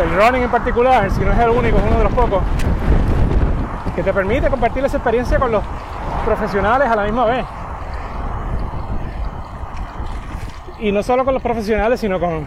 El 0.00 0.16
running 0.16 0.42
en 0.44 0.50
particular, 0.50 1.10
si 1.10 1.20
no 1.24 1.32
es 1.32 1.38
el 1.40 1.50
único, 1.50 1.78
es 1.78 1.84
uno 1.84 1.98
de 1.98 2.04
los 2.04 2.12
pocos, 2.12 2.42
que 3.96 4.04
te 4.04 4.12
permite 4.12 4.48
compartir 4.48 4.84
esa 4.84 4.98
experiencia 4.98 5.36
con 5.40 5.50
los 5.50 5.64
profesionales 6.24 6.88
a 6.88 6.94
la 6.94 7.02
misma 7.02 7.24
vez. 7.24 7.57
Y 10.80 10.92
no 10.92 11.02
solo 11.02 11.24
con 11.24 11.34
los 11.34 11.42
profesionales, 11.42 12.00
sino 12.00 12.20
con, 12.20 12.46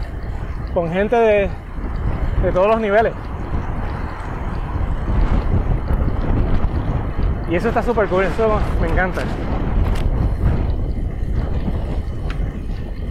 con 0.72 0.90
gente 0.90 1.16
de, 1.16 1.50
de 2.42 2.52
todos 2.52 2.66
los 2.66 2.80
niveles. 2.80 3.12
Y 7.50 7.54
eso 7.56 7.68
está 7.68 7.82
súper 7.82 8.08
cool, 8.08 8.24
eso 8.24 8.58
me 8.80 8.88
encanta. 8.88 9.20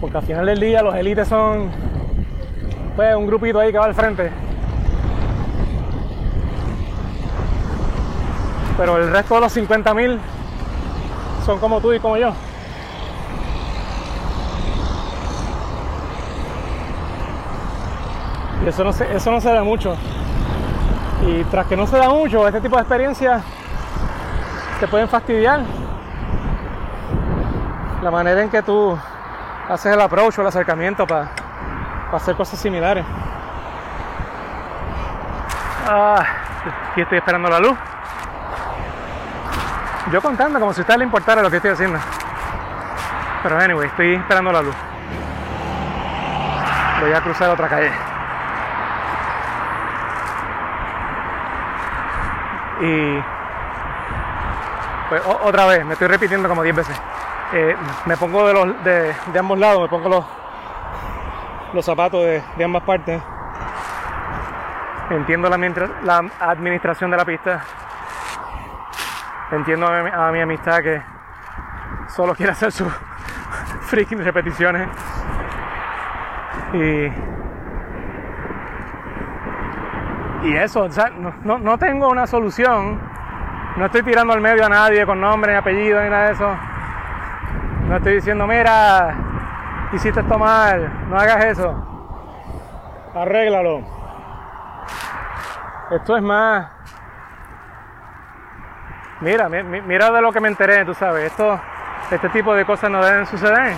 Porque 0.00 0.16
al 0.16 0.24
final 0.24 0.46
del 0.46 0.58
día 0.58 0.82
los 0.82 0.96
élites 0.96 1.28
son 1.28 1.70
pues, 2.96 3.14
un 3.14 3.26
grupito 3.28 3.60
ahí 3.60 3.70
que 3.70 3.78
va 3.78 3.84
al 3.84 3.94
frente. 3.94 4.30
Pero 8.76 8.96
el 8.96 9.12
resto 9.12 9.36
de 9.36 9.40
los 9.42 9.56
50.000 9.56 10.18
son 11.46 11.60
como 11.60 11.80
tú 11.80 11.92
y 11.92 12.00
como 12.00 12.16
yo. 12.16 12.32
Y 18.64 18.68
eso 18.68 18.84
no 18.84 18.92
se, 18.92 19.14
eso 19.14 19.30
no 19.30 19.40
se 19.40 19.52
da 19.52 19.64
mucho. 19.64 19.96
Y 21.26 21.44
tras 21.44 21.66
que 21.66 21.76
no 21.76 21.86
se 21.86 21.96
da 21.96 22.08
mucho, 22.08 22.46
este 22.46 22.60
tipo 22.60 22.76
de 22.76 22.82
experiencias 22.82 23.42
te 24.80 24.88
pueden 24.88 25.08
fastidiar. 25.08 25.60
La 28.02 28.10
manera 28.10 28.42
en 28.42 28.50
que 28.50 28.62
tú 28.62 28.98
haces 29.68 29.92
el 29.92 30.00
approach 30.00 30.38
o 30.38 30.42
el 30.42 30.48
acercamiento 30.48 31.06
para 31.06 31.30
hacer 32.12 32.34
cosas 32.36 32.58
similares. 32.58 33.04
Ah, 35.88 36.24
aquí 36.90 37.00
estoy 37.00 37.18
esperando 37.18 37.48
la 37.48 37.60
luz. 37.60 37.76
Yo 40.12 40.20
contando 40.20 40.58
como 40.60 40.72
si 40.72 40.80
a 40.80 40.82
usted 40.82 40.96
le 40.96 41.04
importara 41.04 41.42
lo 41.42 41.50
que 41.50 41.56
estoy 41.56 41.70
haciendo. 41.70 41.98
Pero 43.42 43.58
anyway, 43.58 43.88
estoy 43.88 44.14
esperando 44.14 44.52
la 44.52 44.62
luz. 44.62 44.74
Voy 47.00 47.12
a 47.12 47.20
cruzar 47.20 47.50
otra 47.50 47.68
calle. 47.68 47.90
Y 52.82 53.22
pues 55.08 55.22
otra 55.44 55.66
vez, 55.66 55.84
me 55.84 55.92
estoy 55.92 56.08
repitiendo 56.08 56.48
como 56.48 56.64
10 56.64 56.74
veces. 56.74 57.00
Eh, 57.52 57.76
me 58.06 58.16
pongo 58.16 58.48
de, 58.48 58.54
los, 58.54 58.82
de, 58.82 59.38
ambos 59.38 59.58
lados, 59.58 59.82
me 59.82 59.88
pongo 59.88 60.08
los, 60.08 60.24
los 61.74 61.84
zapatos 61.84 62.24
de, 62.24 62.64
ambas 62.64 62.82
partes. 62.82 63.22
Entiendo 65.10 65.48
la, 65.48 65.58
la, 66.02 66.30
administración 66.40 67.10
de 67.12 67.16
la 67.18 67.24
pista. 67.24 67.62
Entiendo 69.52 69.86
a 69.86 70.32
mi, 70.32 70.40
amistad 70.40 70.82
que 70.82 71.02
solo 72.08 72.34
quiere 72.34 72.52
hacer 72.52 72.72
sus 72.72 72.92
freaking 73.82 74.24
repeticiones. 74.24 74.88
Y, 76.72 77.41
y 80.42 80.56
eso, 80.56 80.88
no, 81.44 81.58
no 81.58 81.78
tengo 81.78 82.08
una 82.08 82.26
solución. 82.26 83.00
No 83.76 83.86
estoy 83.86 84.02
tirando 84.02 84.32
al 84.32 84.40
medio 84.40 84.66
a 84.66 84.68
nadie 84.68 85.06
con 85.06 85.20
nombre 85.20 85.52
ni 85.52 85.58
apellido 85.58 86.02
ni 86.02 86.10
nada 86.10 86.26
de 86.26 86.32
eso 86.32 86.56
no 87.92 87.98
estoy 87.98 88.14
diciendo, 88.14 88.46
mira, 88.46 89.14
hiciste 89.92 90.20
esto 90.20 90.38
mal, 90.38 90.90
no 91.10 91.18
hagas 91.18 91.44
eso. 91.44 91.74
Arréglalo. 93.14 93.82
Esto 95.90 96.16
es 96.16 96.22
más. 96.22 96.70
Mira, 99.20 99.50
mira 99.50 100.10
de 100.10 100.22
lo 100.22 100.32
que 100.32 100.40
me 100.40 100.48
enteré, 100.48 100.86
tú 100.86 100.94
sabes. 100.94 101.26
Esto, 101.26 101.60
este 102.10 102.30
tipo 102.30 102.54
de 102.54 102.64
cosas 102.64 102.90
no 102.90 103.04
deben 103.04 103.26
suceder. 103.26 103.74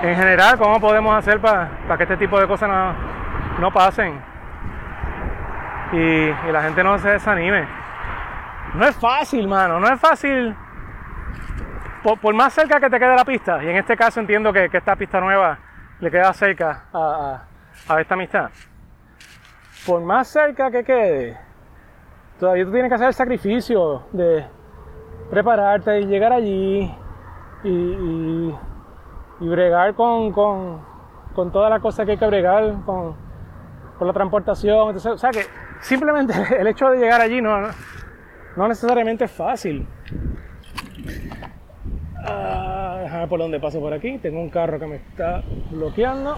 En 0.00 0.16
general, 0.16 0.56
¿cómo 0.56 0.80
podemos 0.80 1.14
hacer 1.18 1.38
para 1.38 1.68
que 1.98 2.04
este 2.04 2.16
tipo 2.16 2.40
de 2.40 2.48
cosas 2.48 2.70
no, 2.70 2.94
pasen? 3.72 4.20
Y, 5.92 5.98
y 5.98 6.52
la 6.52 6.62
gente 6.62 6.84
no 6.84 6.98
se 6.98 7.10
desanime. 7.10 7.66
No 8.74 8.86
es 8.86 8.96
fácil, 8.96 9.48
mano, 9.48 9.80
no 9.80 9.88
es 9.88 10.00
fácil 10.00 10.56
por, 12.02 12.34
más 12.34 12.52
cerca 12.52 12.80
que 12.80 12.88
te 12.88 12.98
quede 12.98 13.14
la 13.14 13.24
pista, 13.24 13.62
y 13.62 13.68
en 13.68 13.76
este 13.76 13.96
caso 13.96 14.20
entiendo 14.20 14.52
que, 14.52 14.70
esta 14.72 14.96
pista 14.96 15.20
nueva 15.20 15.58
le 16.00 16.10
queda 16.10 16.32
cerca 16.32 16.84
a, 16.92 17.42
esta 18.00 18.14
amistad, 18.14 18.50
por 19.86 20.00
más 20.02 20.28
cerca 20.28 20.70
que 20.70 20.84
quede, 20.84 21.38
todavía 22.38 22.64
tú 22.64 22.72
tienes 22.72 22.88
que 22.88 22.94
hacer 22.94 23.08
el 23.08 23.14
sacrificio 23.14 24.04
de 24.12 24.46
prepararte 25.30 26.00
y 26.00 26.06
llegar 26.06 26.32
allí 26.32 26.94
y, 27.64 28.54
bregar 29.40 29.94
con, 29.94 30.32
con, 30.32 31.50
toda 31.52 31.70
la 31.70 31.80
cosa 31.80 32.04
que 32.04 32.12
hay 32.12 32.18
que 32.18 32.26
bregar, 32.26 32.74
con, 32.84 33.14
la 34.06 34.12
transportación. 34.12 34.96
o 34.96 35.18
sea 35.18 35.30
que 35.30 35.42
simplemente 35.80 36.34
el 36.58 36.66
hecho 36.66 36.90
de 36.90 36.98
llegar 36.98 37.20
allí 37.20 37.40
no, 37.40 37.60
no 38.56 38.68
necesariamente 38.68 39.24
es 39.24 39.30
fácil. 39.30 39.86
Ah, 42.24 43.06
ver 43.10 43.28
por 43.28 43.38
dónde 43.38 43.60
paso 43.60 43.80
por 43.80 43.92
aquí. 43.92 44.18
Tengo 44.18 44.40
un 44.40 44.50
carro 44.50 44.78
que 44.78 44.86
me 44.86 44.96
está 44.96 45.42
bloqueando. 45.70 46.36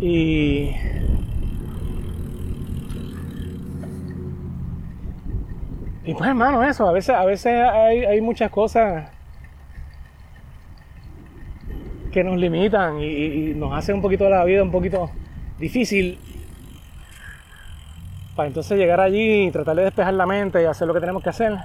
Y 0.00 0.74
Y 6.06 6.12
pues 6.12 6.28
hermano, 6.28 6.62
eso, 6.62 6.86
a 6.86 6.92
veces, 6.92 7.14
a 7.14 7.24
veces 7.24 7.54
hay, 7.54 8.04
hay 8.04 8.20
muchas 8.20 8.50
cosas 8.50 9.10
que 12.14 12.22
nos 12.22 12.38
limitan 12.38 13.00
y, 13.00 13.54
nos 13.56 13.76
hacen 13.76 13.96
un 13.96 14.02
poquito 14.02 14.30
la 14.30 14.44
vida 14.44 14.62
un 14.62 14.70
poquito 14.70 15.10
difícil 15.58 16.16
para 18.36 18.46
entonces 18.46 18.78
llegar 18.78 19.00
allí 19.00 19.46
y 19.46 19.50
tratar 19.50 19.74
de 19.74 19.82
despejar 19.82 20.14
la 20.14 20.24
mente 20.24 20.62
y 20.62 20.64
hacer 20.64 20.86
lo 20.86 20.94
que 20.94 21.00
tenemos 21.00 21.24
que 21.24 21.30
hacer 21.30 21.58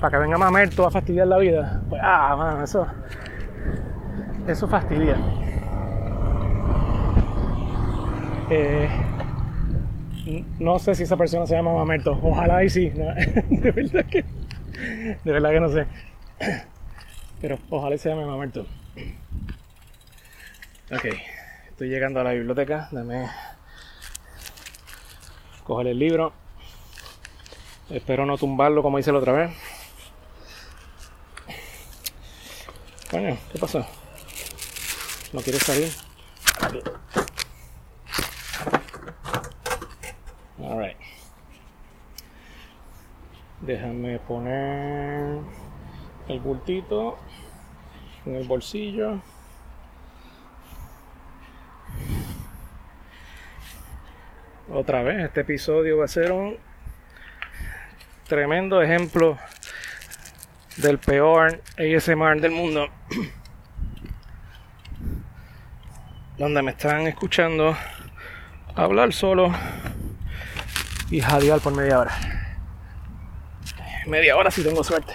para 0.00 0.10
que 0.10 0.22
venga 0.24 0.36
Mamerto 0.36 0.84
a 0.84 0.90
fastidiar 0.90 1.28
la 1.28 1.38
vida. 1.38 1.80
Pues, 1.88 2.02
ah, 2.04 2.34
man, 2.36 2.64
eso, 2.64 2.84
eso 4.48 4.66
fastidia. 4.66 5.16
Eh, 8.50 8.88
no 10.58 10.80
sé 10.80 10.96
si 10.96 11.04
esa 11.04 11.16
persona 11.16 11.46
se 11.46 11.54
llama 11.54 11.72
Mamerto. 11.72 12.18
Ojalá 12.20 12.64
y 12.64 12.68
sí. 12.68 12.88
De 13.50 13.70
verdad 13.70 14.04
que. 14.06 14.24
De 15.24 15.32
verdad 15.32 15.50
que 15.50 15.60
no 15.60 15.68
sé. 15.68 15.86
Pero 17.40 17.58
ojalá 17.70 17.94
y 17.94 17.98
se 17.98 18.08
llame 18.08 18.26
Mamerto. 18.26 18.66
Ok. 20.92 21.06
Estoy 21.70 21.88
llegando 21.88 22.20
a 22.20 22.24
la 22.24 22.32
biblioteca. 22.32 22.88
Dame. 22.92 23.26
Coger 25.64 25.86
el 25.86 25.98
libro. 25.98 26.34
Espero 27.88 28.26
no 28.26 28.36
tumbarlo 28.36 28.82
como 28.82 28.98
hice 28.98 29.10
la 29.10 29.18
otra 29.18 29.32
vez. 29.32 29.56
Coño, 33.10 33.38
¿qué 33.52 33.58
pasó? 33.58 33.86
¿No 35.32 35.40
quieres 35.40 35.62
salir? 35.62 35.90
Alright. 40.62 40.98
Déjame 43.62 44.18
poner 44.18 45.38
el 46.28 46.40
bultito 46.40 47.18
en 48.26 48.34
el 48.36 48.46
bolsillo. 48.46 49.20
Otra 54.74 55.02
vez, 55.02 55.22
este 55.22 55.42
episodio 55.42 55.98
va 55.98 56.06
a 56.06 56.08
ser 56.08 56.32
un 56.32 56.56
tremendo 58.26 58.80
ejemplo 58.80 59.36
del 60.78 60.96
peor 60.96 61.60
ASMR 61.76 62.40
del 62.40 62.52
mundo. 62.52 62.86
Donde 66.38 66.62
me 66.62 66.70
están 66.70 67.06
escuchando 67.06 67.76
hablar 68.74 69.12
solo 69.12 69.52
y 71.10 71.20
jadear 71.20 71.60
por 71.60 71.76
media 71.76 72.00
hora. 72.00 72.12
Media 74.06 74.38
hora 74.38 74.50
si 74.50 74.64
tengo 74.64 74.82
suerte. 74.82 75.12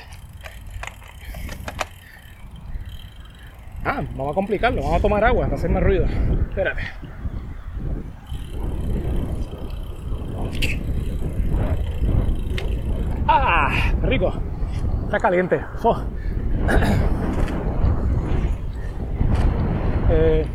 Ah, 3.83 4.03
vamos 4.11 4.33
a 4.33 4.35
complicarlo, 4.35 4.83
vamos 4.83 4.99
a 4.99 5.01
tomar 5.01 5.23
agua 5.23 5.45
para 5.45 5.55
hacer 5.55 5.71
más 5.71 5.81
ruido. 5.81 6.05
Espérate. 6.47 6.83
¡Ah! 13.27 13.69
Rico. 14.03 14.33
Está 15.05 15.19
caliente. 15.19 15.63
Fo. 15.81 15.95
Eh, 20.09 20.47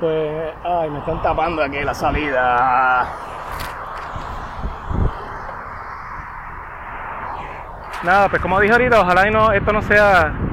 pues, 0.00 0.54
ay, 0.64 0.90
me 0.90 0.98
están 0.98 1.22
tapando 1.22 1.62
aquí 1.62 1.80
la 1.84 1.94
salida. 1.94 3.06
Nada, 8.02 8.28
pues 8.28 8.42
como 8.42 8.58
dije 8.58 8.72
ahorita, 8.72 9.00
ojalá 9.00 9.28
y 9.28 9.56
esto 9.56 9.72
no 9.72 9.82
sea 9.82 10.45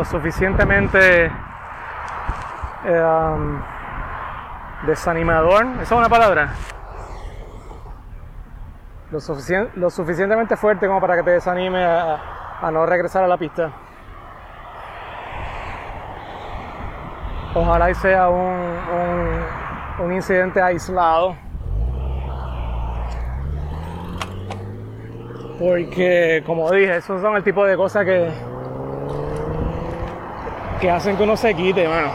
lo 0.00 0.04
suficientemente 0.06 1.30
um, 2.86 3.60
desanimador. 4.86 5.66
¿Esa 5.74 5.82
es 5.82 5.92
una 5.92 6.08
palabra? 6.08 6.54
Lo, 9.10 9.18
lo 9.74 9.90
suficientemente 9.90 10.56
fuerte 10.56 10.86
como 10.86 11.02
para 11.02 11.16
que 11.16 11.22
te 11.22 11.32
desanime 11.32 11.84
a, 11.84 12.18
a 12.62 12.70
no 12.70 12.86
regresar 12.86 13.24
a 13.24 13.28
la 13.28 13.36
pista. 13.36 13.70
Ojalá 17.54 17.90
y 17.90 17.94
sea 17.96 18.30
un, 18.30 18.78
un, 19.98 20.06
un 20.06 20.12
incidente 20.14 20.62
aislado. 20.62 21.36
Porque, 25.58 26.42
como 26.46 26.70
dije, 26.70 26.96
esos 26.96 27.20
son 27.20 27.36
el 27.36 27.44
tipo 27.44 27.66
de 27.66 27.76
cosas 27.76 28.06
que, 28.06 28.49
que 30.80 30.90
hacen 30.90 31.16
que 31.16 31.22
uno 31.22 31.36
se 31.36 31.54
quite, 31.54 31.86
mano. 31.86 32.08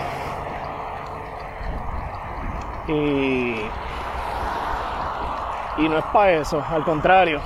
Y, 2.88 3.62
y 5.78 5.89
no 5.89 5.97
es 5.97 6.06
para 6.06 6.32
eso, 6.34 6.63
al 6.67 6.84
contrario. 6.84 7.41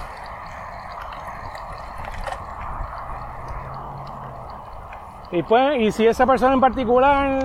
Y 5.32 5.44
pues, 5.44 5.80
y 5.80 5.92
si 5.92 6.08
esa 6.08 6.26
persona 6.26 6.54
en 6.54 6.60
particular 6.60 7.44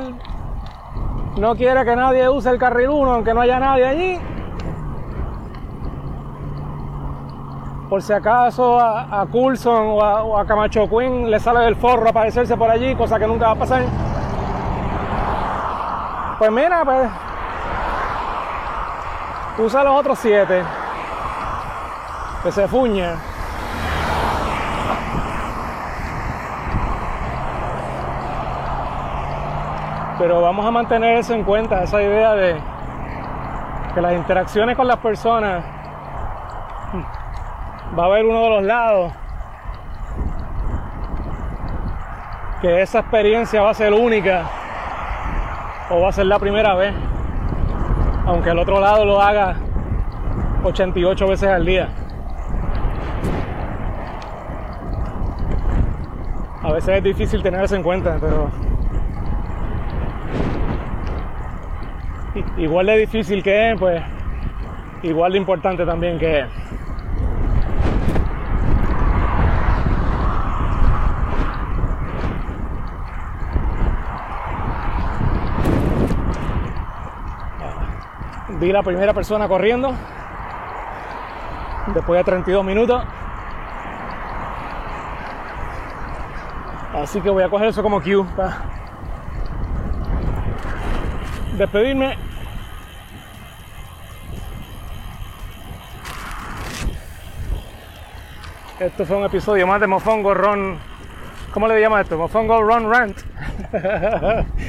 no 1.37 1.55
quiere 1.55 1.85
que 1.85 1.97
nadie 1.97 2.29
use 2.29 2.49
el 2.49 2.59
carril 2.59 2.89
1, 2.91 3.13
aunque 3.13 3.35
no 3.35 3.41
haya 3.41 3.59
nadie 3.59 3.87
allí, 3.87 4.21
por 7.95 8.03
si 8.03 8.13
acaso 8.13 8.81
a, 8.81 9.21
a 9.21 9.27
Coulson 9.27 9.87
o 9.87 10.37
a, 10.37 10.45
Camacho 10.45 10.89
Quinn 10.89 11.31
le 11.31 11.39
sale 11.39 11.61
del 11.61 11.77
forro 11.77 12.09
aparecerse 12.09 12.57
por 12.57 12.69
allí, 12.69 12.93
cosa 12.97 13.21
que 13.21 13.27
nunca 13.29 13.47
va 13.47 13.53
a 13.53 13.55
pasar. 13.55 13.85
Pues 16.37 16.51
mira, 16.51 16.85
pues 16.85 17.09
usa 19.59 19.85
los 19.85 20.01
otros 20.01 20.19
siete. 20.19 20.65
Que 22.43 22.51
se 22.51 22.67
fuña. 22.67 23.15
Pero 30.19 30.43
vamos 30.43 30.67
a 30.67 30.73
mantener 30.73 31.19
eso 31.19 31.33
en 31.33 31.45
cuenta, 31.45 31.85
esa 31.85 32.03
idea 32.03 32.35
de 32.35 32.57
que 33.95 34.01
las 34.01 34.15
interacciones 34.15 34.77
con 34.77 34.89
las 34.89 34.97
personas 34.97 35.84
va 37.99 38.05
a 38.05 38.07
haber 38.07 38.27
uno 38.27 38.43
de 38.43 38.51
los 38.51 38.63
lados 38.65 39.13
que 42.61 42.83
esa 42.83 43.01
experiencia 43.01 43.63
va 43.63 43.71
a 43.71 43.75
ser 43.75 43.93
única 43.93 44.45
o 45.91 46.01
va 46.01 46.09
a 46.09 46.13
ser 46.13 46.27
la 46.27 46.39
primera 46.39 46.75
vez, 46.75 46.95
aunque 48.27 48.51
el 48.51 48.59
otro 48.59 48.81
lado 48.81 49.05
lo 49.05 49.21
haga 49.21 49.57
88 50.65 51.27
veces 51.29 51.49
al 51.49 51.67
día. 51.67 51.89
A 56.63 56.73
veces 56.73 56.97
es 56.97 57.05
difícil 57.05 57.43
tener 57.43 57.63
eso 57.63 57.77
en 57.77 57.83
cuenta, 57.83 58.17
pero 58.19 58.51
igual 62.57 62.87
de 62.87 62.97
difícil 62.97 63.43
que 63.43 63.73
es, 63.73 63.79
pues 63.79 64.03
igual 65.03 65.33
de 65.33 65.39
importante 65.39 65.85
también 65.85 66.19
que 66.19 66.41
es. 66.41 66.64
Vi 78.65 78.73
la 78.73 78.83
primera 78.83 79.13
persona 79.13 79.47
corriendo 79.47 79.95
después 81.93 82.19
de 82.19 82.25
32 82.25 82.65
minutos. 82.65 83.05
Así 86.95 87.21
que 87.21 87.29
voy 87.29 87.43
a 87.43 87.51
coger 87.51 87.69
eso 87.69 87.83
como 87.83 88.01
cue 88.01 88.25
para 88.35 88.63
despedirme. 91.59 92.17
Esto 98.81 99.05
fue 99.05 99.19
un 99.19 99.25
episodio 99.25 99.67
más 99.67 99.79
de 99.79 99.87
Mofongo 99.87 100.33
Ron 100.33 100.79
¿Cómo 101.53 101.69
le 101.69 101.79
llama 101.81 102.01
esto? 102.01 102.17
Mofongo 102.17 102.63
Run 102.63 102.91
Rant. 102.91 103.19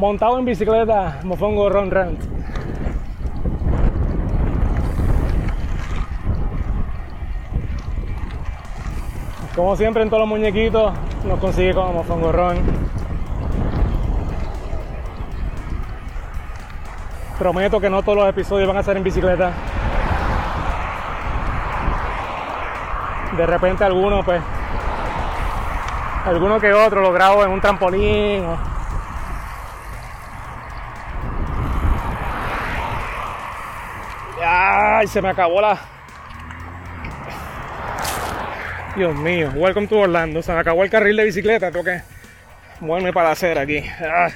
Montado 0.00 0.38
en 0.38 0.46
bicicleta, 0.46 1.20
Mofongo 1.24 1.68
Run 1.68 1.90
Rant. 1.90 2.20
Como 9.54 9.76
siempre 9.76 10.02
en 10.02 10.08
todos 10.10 10.20
los 10.20 10.28
muñequitos 10.28 10.92
nos 11.24 11.38
consigue 11.38 11.74
con 11.74 11.92
Mofongo 11.92 12.32
Run. 12.32 12.56
Prometo 17.38 17.80
que 17.80 17.90
no 17.90 18.02
todos 18.02 18.18
los 18.18 18.28
episodios 18.28 18.68
van 18.68 18.76
a 18.76 18.82
ser 18.82 18.96
en 18.96 19.02
bicicleta. 19.02 19.52
De 23.36 23.46
repente 23.46 23.84
alguno, 23.84 24.22
pues, 24.22 24.42
alguno 26.26 26.60
que 26.60 26.72
otro 26.72 27.00
lo 27.00 27.12
grabo 27.12 27.44
en 27.44 27.50
un 27.50 27.60
trampolín. 27.60 28.44
o- 28.44 28.79
Se 35.06 35.22
me 35.22 35.30
acabó 35.30 35.60
la. 35.62 35.80
Dios 38.96 39.14
mío, 39.16 39.50
welcome 39.54 39.86
to 39.86 39.98
Orlando. 39.98 40.42
Se 40.42 40.52
me 40.52 40.58
acabó 40.58 40.84
el 40.84 40.90
carril 40.90 41.16
de 41.16 41.24
bicicleta, 41.24 41.70
tengo 41.70 41.84
que 41.84 42.02
moverme 42.80 43.12
para 43.12 43.30
hacer 43.30 43.58
aquí. 43.58 43.82
Ah. 44.00 44.28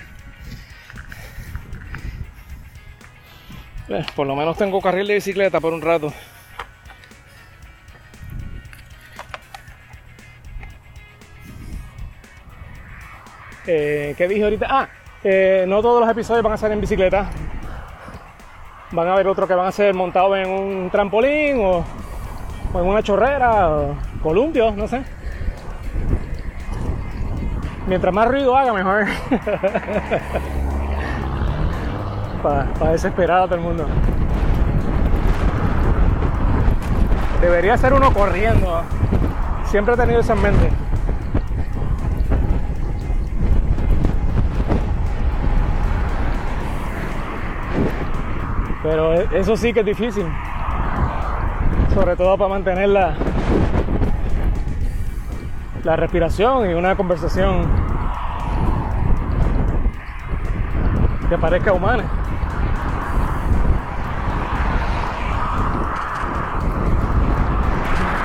Eh, 3.88 4.06
por 4.16 4.26
lo 4.26 4.34
menos 4.34 4.56
tengo 4.56 4.80
carril 4.80 5.06
de 5.06 5.14
bicicleta 5.14 5.60
por 5.60 5.74
un 5.74 5.82
rato. 5.82 6.12
Eh, 13.66 14.14
¿Qué 14.16 14.28
dije 14.28 14.44
ahorita? 14.44 14.66
Ah, 14.68 14.88
eh, 15.22 15.66
no 15.68 15.82
todos 15.82 16.00
los 16.00 16.10
episodios 16.10 16.42
van 16.42 16.54
a 16.54 16.56
ser 16.56 16.72
en 16.72 16.80
bicicleta. 16.80 17.30
Van 18.94 19.08
a 19.08 19.14
haber 19.14 19.26
otros 19.26 19.48
que 19.48 19.54
van 19.54 19.66
a 19.66 19.72
ser 19.72 19.92
montados 19.92 20.38
en 20.38 20.48
un 20.48 20.88
trampolín 20.88 21.58
o, 21.60 21.84
en 22.74 22.86
una 22.86 23.02
chorrera 23.02 23.68
o 23.68 23.96
columpio, 24.22 24.70
no 24.70 24.86
sé. 24.86 25.02
Mientras 27.88 28.14
más 28.14 28.28
ruido 28.28 28.56
haga, 28.56 28.72
mejor. 28.72 29.06
Para 32.42 32.92
desesperar 32.92 33.42
a 33.42 33.46
todo 33.46 33.56
el 33.56 33.62
mundo. 33.62 33.84
Debería 37.40 37.76
ser 37.76 37.94
uno 37.94 38.12
corriendo. 38.12 38.82
Siempre 39.64 39.94
he 39.94 39.96
tenido 39.96 40.20
eso 40.20 40.34
en 40.34 40.42
mente. 40.42 40.83
Pero 48.84 49.14
e- 49.14 49.28
eso 49.32 49.56
sí 49.56 49.72
que 49.72 49.80
es 49.80 49.86
difícil. 49.86 50.26
Sobre 51.94 52.14
todo 52.16 52.36
para 52.36 52.50
mantener 52.50 52.90
la, 52.90 53.14
la 55.82 55.96
respiración 55.96 56.70
y 56.70 56.74
una 56.74 56.94
conversación 56.94 57.66
que 61.30 61.38
parezca 61.38 61.72
humana. 61.72 62.04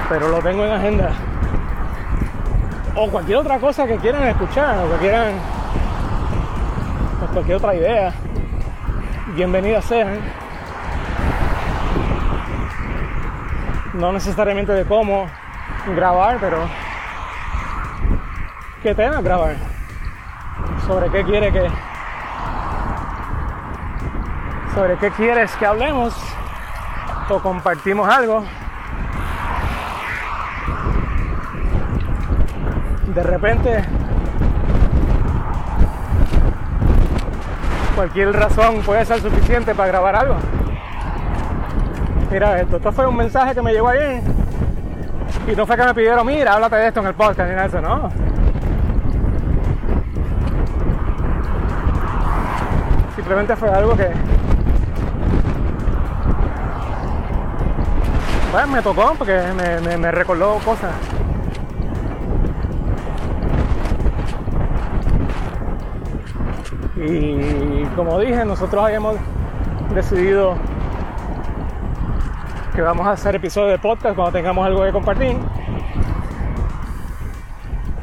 Pero 0.10 0.28
lo 0.28 0.40
tengo 0.40 0.66
en 0.66 0.72
agenda. 0.74 1.12
O 2.96 3.10
cualquier 3.10 3.38
otra 3.38 3.60
cosa 3.60 3.88
que 3.88 3.96
quieran 3.96 4.24
escuchar, 4.24 4.84
o 4.84 4.92
que 4.92 4.98
quieran, 4.98 5.36
pues 7.20 7.32
cualquier 7.32 7.58
otra 7.58 7.76
idea 7.76 8.14
bienvenidas 9.36 9.86
sean. 9.86 10.20
No 14.00 14.14
necesariamente 14.14 14.72
de 14.72 14.86
cómo 14.86 15.28
grabar, 15.94 16.38
pero 16.40 16.58
qué 18.82 18.96
tema 18.96 19.20
grabar. 19.20 19.58
Sobre 20.88 21.10
qué 21.10 21.26
quiere 21.26 21.52
que. 21.52 21.70
Sobre 24.74 24.96
qué 25.00 25.12
quieres 25.12 25.54
que 25.58 25.66
hablemos. 25.66 26.16
O 27.28 27.40
compartimos 27.40 28.08
algo. 28.08 28.46
De 33.14 33.24
repente 33.24 33.84
cualquier 37.96 38.32
razón 38.32 38.82
puede 38.86 39.04
ser 39.04 39.20
suficiente 39.20 39.76
para 39.76 39.90
grabar 39.90 40.16
algo. 40.16 40.38
Mira 42.32 42.62
esto, 42.62 42.78
esto 42.78 42.92
fue 42.92 43.08
un 43.08 43.16
mensaje 43.16 43.56
que 43.56 43.62
me 43.62 43.74
llegó 43.74 43.88
ayer 43.88 44.22
y 45.48 45.56
no 45.56 45.66
fue 45.66 45.76
que 45.76 45.84
me 45.84 45.94
pidieron, 45.96 46.26
mira, 46.28 46.54
háblate 46.54 46.76
de 46.76 46.88
esto 46.88 47.00
en 47.00 47.08
el 47.08 47.14
podcast 47.16 47.52
ni 47.52 47.60
eso, 47.60 47.82
no. 47.82 48.10
Simplemente 53.16 53.56
fue 53.56 53.70
algo 53.70 53.96
que 53.96 54.10
bueno, 58.52 58.68
me 58.68 58.82
tocó 58.82 59.14
porque 59.18 59.40
me, 59.84 59.98
me 59.98 60.12
recordó 60.12 60.56
cosas. 60.66 60.92
Y 66.96 67.86
como 67.96 68.20
dije, 68.20 68.44
nosotros 68.46 68.84
habíamos 68.84 69.16
decidido 69.94 70.56
vamos 72.82 73.08
a 73.08 73.12
hacer 73.12 73.36
episodios 73.36 73.72
de 73.72 73.80
podcast 73.80 74.16
cuando 74.16 74.32
tengamos 74.32 74.66
algo 74.66 74.84
que 74.84 74.92
compartir. 74.92 75.38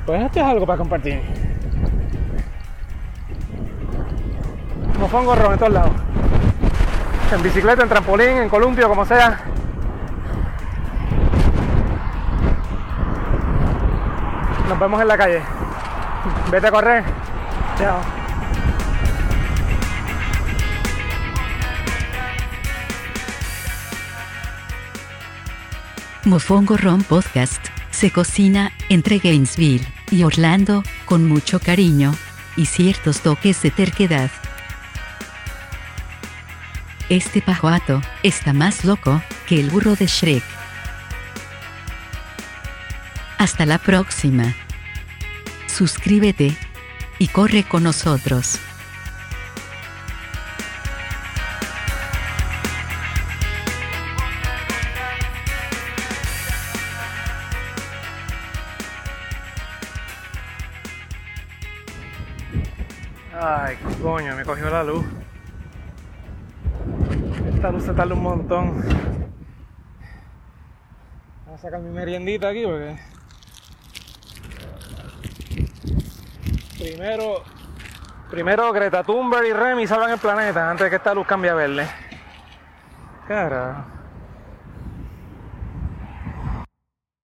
Pues 0.05 0.23
este 0.23 0.41
es 0.41 0.47
algo 0.47 0.67
para 0.67 0.79
compartir. 0.79 1.21
Como 4.95 5.09
pongo 5.09 5.35
ron 5.35 5.53
en 5.53 5.59
todos 5.59 5.73
lados. 5.73 5.93
En 7.33 7.43
bicicleta, 7.43 7.83
en 7.83 7.89
trampolín, 7.89 8.29
en 8.29 8.49
columpio, 8.49 8.89
como 8.89 9.05
sea. 9.05 9.41
Nos 14.69 14.79
vemos 14.79 15.01
en 15.01 15.09
la 15.09 15.17
calle. 15.17 15.43
Vete 16.51 16.67
a 16.67 16.71
correr. 16.71 17.05
Chao. 17.79 18.26
Mofongo 26.27 26.77
Ron 26.77 27.05
Podcast 27.05 27.65
se 27.93 28.11
cocina 28.11 28.73
entre 28.89 29.21
Gainesville 29.21 29.87
y 30.11 30.25
Orlando 30.25 30.83
con 31.05 31.25
mucho 31.25 31.61
cariño 31.61 32.17
y 32.57 32.67
ciertos 32.67 33.21
toques 33.21 33.63
de 33.63 33.71
terquedad. 33.71 34.29
Este 37.09 37.41
pajuato 37.41 38.03
está 38.25 38.53
más 38.53 38.85
loco 38.85 39.23
que 39.47 39.61
el 39.61 39.71
burro 39.71 39.95
de 39.95 40.09
Shrek. 40.09 40.43
Hasta 43.39 43.65
la 43.65 43.79
próxima. 43.79 44.53
Suscríbete 45.69 46.57
y 47.21 47.29
corre 47.29 47.63
con 47.63 47.85
nosotros. 47.85 48.59
Un 67.99 68.23
montón. 68.23 68.83
Voy 71.47 71.55
a 71.55 71.59
sacar 71.59 71.81
mi 71.81 71.91
meriendita 71.91 72.49
aquí 72.49 72.63
porque. 72.65 72.99
Primero. 76.79 77.43
Primero 78.31 78.73
Greta 78.73 79.03
Thunberg 79.03 79.47
y 79.47 79.53
Remy 79.55 79.87
salvan 79.87 80.11
el 80.11 80.19
planeta 80.19 80.71
antes 80.71 80.85
de 80.85 80.91
que 80.91 80.97
esta 80.97 81.15
luz 81.15 81.27
cambie 81.27 81.51
a 81.51 81.55
verde. 81.55 81.89
Carajo. 83.27 83.96